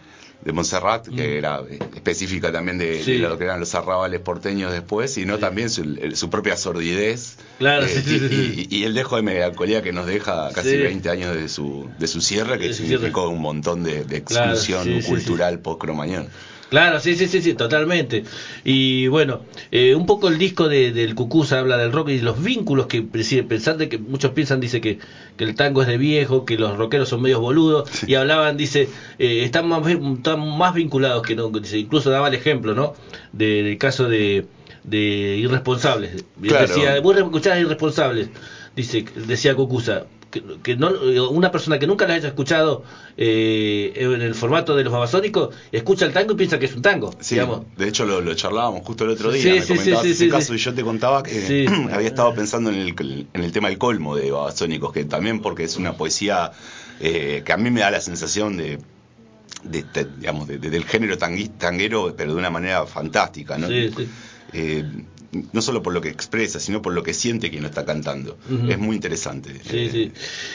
[0.45, 1.37] de Montserrat, que Mm.
[1.37, 3.13] era eh, específica también de, Sí.
[3.13, 5.83] de lo que eran los arrabales porteños después, sino también su,
[6.13, 7.37] su propia sordidez.
[7.57, 8.67] Claro, eh, sí, sí, y, sí, sí.
[8.69, 10.77] y- y el dejo de melancolía que nos deja casi Sí.
[10.77, 13.35] 20 años de su, de su cierre, que significó cierre.
[13.35, 15.07] un montón de, exclusión sí, sí, sí.
[15.09, 16.27] cultural post-cromañón.
[16.69, 18.23] Claro, sí, sí, sí, sí, totalmente.
[18.63, 19.39] Y bueno,
[19.71, 23.03] eh, un poco el disco de, del Cucuza habla del rock y los vínculos que
[23.03, 24.97] presi- pensar de que muchos piensan, dice que,
[25.37, 28.89] que el tango es de viejo, que los rockeros son medios boludos, y hablaban, dice,
[29.19, 32.93] eh, están, más, están más vinculados que no, dice, incluso daba el ejemplo, ¿no?
[33.31, 34.43] De- del caso de,
[34.83, 36.23] de irresponsables.
[36.41, 36.67] Claro.
[36.67, 38.27] Decía, vos escuchás irresponsables,
[38.75, 40.03] dice, decía Cucuza.
[40.41, 40.89] Que, que no,
[41.29, 42.83] una persona que nunca lo haya escuchado
[43.17, 46.81] eh, en el formato de los babasónicos, escucha el tango y piensa que es un
[46.81, 47.61] tango, Sí, digamos.
[47.77, 50.29] de hecho lo, lo charlábamos justo el otro día, Sí, me sí, comentabas sí, ese
[50.29, 53.77] caso y yo te contaba que había estado pensando en el, en el tema del
[53.77, 56.51] colmo de Babasónicos, que también porque es una poesía
[56.99, 58.79] eh, que a mí me da la sensación de,
[59.63, 63.67] de, de- digamos, de- de- del género tangui- tanguero, pero de una manera fantástica, ¿no?
[63.67, 64.07] Sí, sí.
[64.53, 64.83] Eh,
[65.51, 68.37] no solo por lo que expresa, sino por lo que siente quien lo está cantando.
[68.69, 69.53] Es muy interesante.
[69.63, 70.11] Sí, Eh, sí.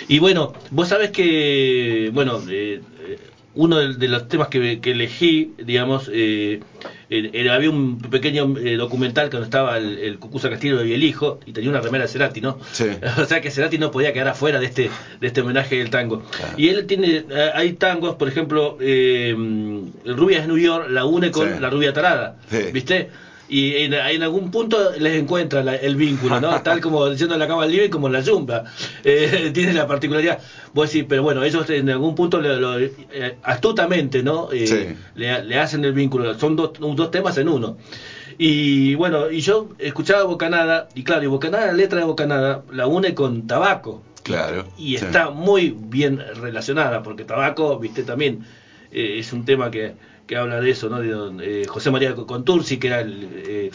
[0.08, 3.18] Y bueno, vos sabés que, bueno, eh, eh,
[3.54, 6.60] uno de, de los temas que, que elegí, digamos, eh,
[7.10, 8.46] era- había un pequeño
[8.78, 12.08] documental cuando estaba el, el Cucuza Castillo y el hijo, y tenía una remera de
[12.12, 12.58] Cerati, ¿no?
[12.72, 12.84] Sí.
[13.20, 14.88] o sea que Cerati no podía quedar afuera de este,
[15.20, 16.22] de este homenaje del tango.
[16.30, 16.54] Claro.
[16.56, 17.24] Y él tiene,
[17.54, 19.34] hay tangos, por ejemplo, eh,
[20.06, 21.54] Rubia de New York la une con Sí.
[21.60, 22.58] La Rubia Tarada, Sí.
[22.72, 23.10] ¿viste?
[23.50, 26.62] Y en, en algún punto les encuentra la- el vínculo, ¿no?
[26.62, 28.62] Tal como diciendo la cama libre como la yumba.
[29.02, 30.38] Eh, tiene la particularidad.
[30.72, 34.52] Vos decís, pero bueno, ellos en algún punto lo- lo- eh, astutamente, ¿no?
[34.52, 34.96] Eh, Sí.
[35.16, 36.38] le, le hacen el vínculo.
[36.38, 37.76] Son dos, dos temas en uno.
[38.38, 42.86] Y bueno, y yo escuchaba Bocanada, y claro, y Bocanada, la letra de Bocanada la
[42.86, 44.02] une con tabaco.
[44.22, 44.64] Claro.
[44.78, 45.04] Y sí.
[45.04, 48.44] está muy bien relacionada, porque tabaco, viste, también
[48.92, 49.94] eh, es un tema que,
[50.30, 51.00] que habla de eso, ¿no?
[51.00, 53.28] De, don, eh, José María Contursi, que era el...
[53.34, 53.70] eh,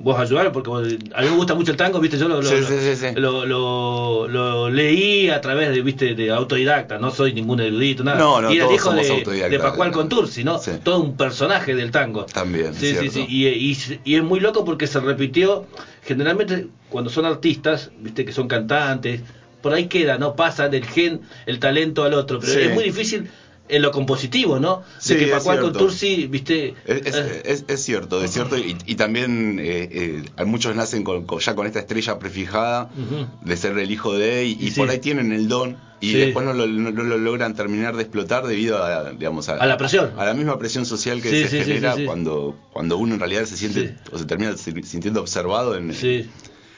[0.00, 0.82] vos ayudar porque vos-
[1.14, 3.06] a mí me gusta mucho el tango, viste, yo lo, lo, Sí, sí, sí, sí.
[3.14, 8.18] lo, lo- leí a través de, viste, de autodidacta, no soy ningún erudito, nada.
[8.18, 10.58] No, no, y era todos hijo de, de Pascual Contursi, ¿no?
[10.58, 10.72] Sí.
[10.82, 12.26] Todo un personaje del tango.
[12.26, 13.12] También, Sí, sí, cierto.
[13.12, 13.26] sí.
[13.28, 15.66] Y, y, y es muy loco porque se repitió,
[16.02, 19.20] generalmente cuando son artistas, viste que son cantantes,
[19.60, 20.34] por ahí queda, ¿no?
[20.34, 22.58] Pasa del gen el talento al otro, pero Sí.
[22.62, 23.30] es muy difícil
[23.70, 24.82] en lo compositivo, ¿no?
[24.98, 25.78] Sí, de que es Pascual cierto.
[25.78, 26.74] Contursi, viste...
[26.84, 31.04] Es, es- es- es cierto, es cierto, y, y también eh, eh, hay muchos nacen
[31.04, 32.90] con, con- ya con esta estrella prefijada
[33.42, 36.16] de ser el hijo de, y, Y por ahí tienen el don, y Sí.
[36.16, 39.76] después no lo, no- no lo logran terminar de explotar debido a, digamos, A la
[39.76, 40.12] presión.
[40.16, 43.96] a la misma presión social que se genera cuando cuando uno en realidad se siente
[44.10, 46.28] o se termina si- sintiendo observado en, sí.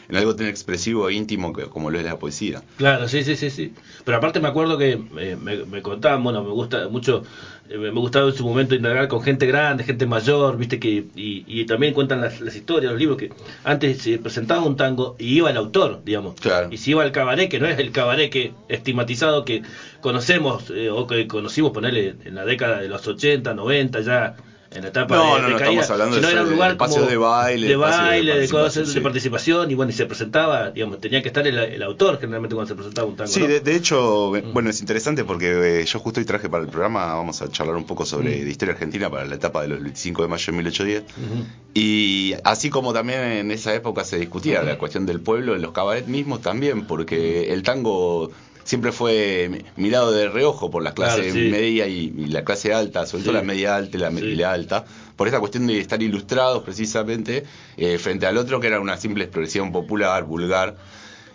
[0.09, 2.63] En algo tan expresivo e íntimo que, como lo es la poesía.
[2.77, 3.73] Claro, sí, sí, sí, sí.
[4.05, 7.23] Pero aparte me acuerdo que eh, me, me contaban, bueno, me gusta mucho,
[7.69, 11.45] eh, me gustaba en su momento indagar con gente grande, gente mayor, viste que, y,
[11.47, 13.31] y también cuentan las, las historias, los libros, que
[13.65, 16.35] antes se presentaba un tango y iba el autor, digamos.
[16.41, 16.69] Claro.
[16.71, 19.63] Y si iba al cabaret, que no es el cabaret que estigmatizado que
[20.01, 24.37] conocemos, eh, o que conocimos ponerle en la década de los 80, 90, ya
[24.75, 26.51] en la etapa No, de, no, de no, caída, estamos hablando sino de era un
[26.51, 29.01] lugar espacios como de baile, de baile, de cosas participación, de sí.
[29.01, 32.69] participación, y bueno, y se presentaba, digamos, tenía que estar el, el autor generalmente cuando
[32.69, 33.31] se presentaba un tango.
[33.31, 33.47] Sí, ¿no?
[33.49, 36.69] de, de hecho, eh, bueno, es interesante porque eh, yo justo hoy traje para el
[36.71, 38.45] programa, vamos a charlar un poco sobre Mm.
[38.45, 41.03] de historia argentina para la etapa de los 25 de mayo de 1810.
[41.03, 41.45] Ujú.
[41.75, 45.73] Y así como también en esa época se discutía la cuestión del pueblo, en los
[45.73, 48.31] cabarets mismos también, porque el tango
[48.65, 51.49] siempre fue mi- mirado de reojo por la clase Claro, sí.
[51.51, 54.25] media y, y la clase alta, sobre todo la media alta y la, Sí.
[54.25, 54.85] y la alta,
[55.17, 57.45] por esta cuestión de estar ilustrados precisamente,
[57.77, 60.77] eh, frente al otro que era una simple expresión popular, vulgar.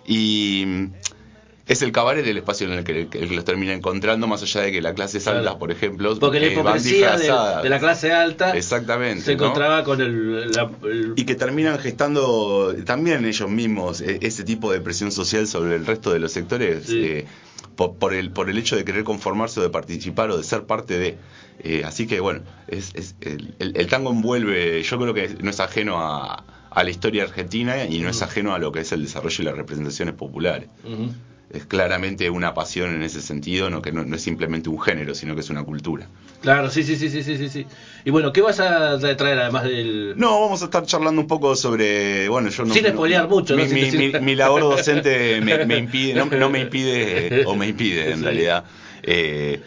[0.06, 0.66] Y
[1.68, 4.62] es el cabaret el espacio en el que, el que los termina encontrando, más allá
[4.62, 5.40] de que la clase Claro.
[5.40, 9.36] alta, por ejemplo, Porque la eh, van hipocresía de, de la clase alta Exactamente, se
[9.36, 9.44] ¿no?
[9.44, 14.72] encontraba con el, la- el- y que terminan gestando también ellos mismos eh, ese tipo
[14.72, 17.02] de presión social sobre el resto de los sectores Sí.
[17.04, 17.26] eh,
[17.76, 20.64] por, por el por el hecho de querer conformarse o de participar o de ser
[20.64, 21.18] parte de
[21.60, 25.50] Eh, así que bueno es, es- el, el- el tango envuelve yo creo que no
[25.50, 28.92] es ajeno a, a la historia argentina y no es ajeno a lo que es
[28.92, 30.70] el desarrollo y las representaciones populares.
[31.50, 35.16] Es claramente una pasión en ese sentido no que no, no es simplemente un género
[35.16, 36.08] sino que es una cultura
[36.42, 37.66] Claro, sí, sí, sí, sí, sí, sí, sí.
[38.06, 40.14] Y bueno, ¿qué vas a traer además del...?
[40.18, 42.76] No, vamos a estar charlando un poco sobre, bueno, yo no...
[42.76, 43.70] Sin spoilear mucho, mi, ¿no?
[43.74, 47.68] Mi, decir- mi- mi labor docente me, me impide, no, no me impide, o me
[47.68, 48.24] impide en Sí.
[48.24, 48.66] realidad,
[49.02, 49.62] eh,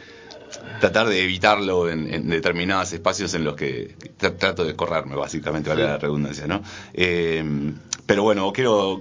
[0.80, 5.70] tratar de evitarlo en, en determinados espacios en los que tra- trato de correrme, básicamente,
[5.70, 5.88] vale Sí.
[5.88, 6.62] la redundancia, ¿no?
[6.94, 7.42] Eh,
[8.06, 9.00] pero bueno, quiero...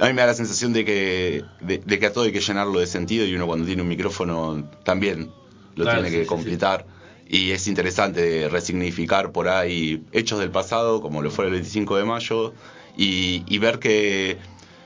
[0.00, 2.40] A mí me da la sensación de que, de, de que a todo hay que
[2.40, 5.30] llenarlo de sentido y uno cuando tiene un micrófono también
[5.76, 6.28] lo Claro, tiene sí, que sí, sí.
[6.28, 6.86] completar.
[7.28, 12.04] Y es interesante resignificar por ahí hechos del pasado, como lo fue el 25 de
[12.04, 12.52] mayo,
[12.96, 14.36] y, y ver que,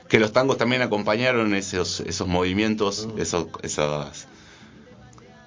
[0.07, 3.19] que los tangos también acompañaron esos, esos movimientos, Mm.
[3.21, 4.27] esos, esas,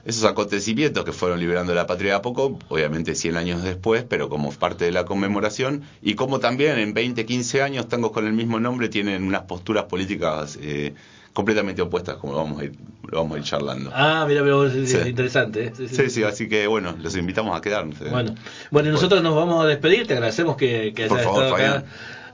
[0.05, 4.29] esos acontecimientos que fueron liberando la patria de a poco, obviamente 100 años después, pero
[4.29, 8.33] como parte de la conmemoración, y como también en 20, 15 años tangos con el
[8.33, 10.95] mismo nombre tienen unas posturas políticas eh,
[11.33, 12.73] completamente opuestas, como lo vamos a ir,
[13.09, 13.91] lo vamos a ir charlando.
[13.95, 15.09] Ah, mira, pero sí, sí, Sí.
[15.09, 15.67] interesante.
[15.67, 15.73] ¿eh?
[15.75, 18.01] Sí, sí, Sí, sí, así que bueno, los invitamos a quedarnos.
[18.01, 18.09] eh.
[18.11, 18.35] Bueno,
[18.71, 21.55] bueno, y nosotros nos vamos a despedir, te agradecemos que, que Por hayas favor, estado
[21.63, 21.85] acá Fabián.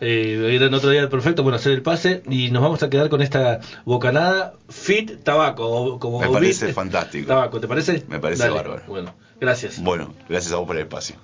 [0.00, 3.20] Eh, era otro día perfecto, bueno, hacer el pase y nos vamos a quedar con
[3.20, 5.98] esta bocanada Fit Tabaco.
[5.98, 7.26] Como Me parece beat, fantástico.
[7.26, 8.04] Tabaco, ¿te parece?
[8.08, 8.54] Me parece Dale.
[8.54, 8.82] bárbaro.
[8.86, 9.82] Bueno, gracias.
[9.82, 11.16] Bueno, gracias a vos por el espacio.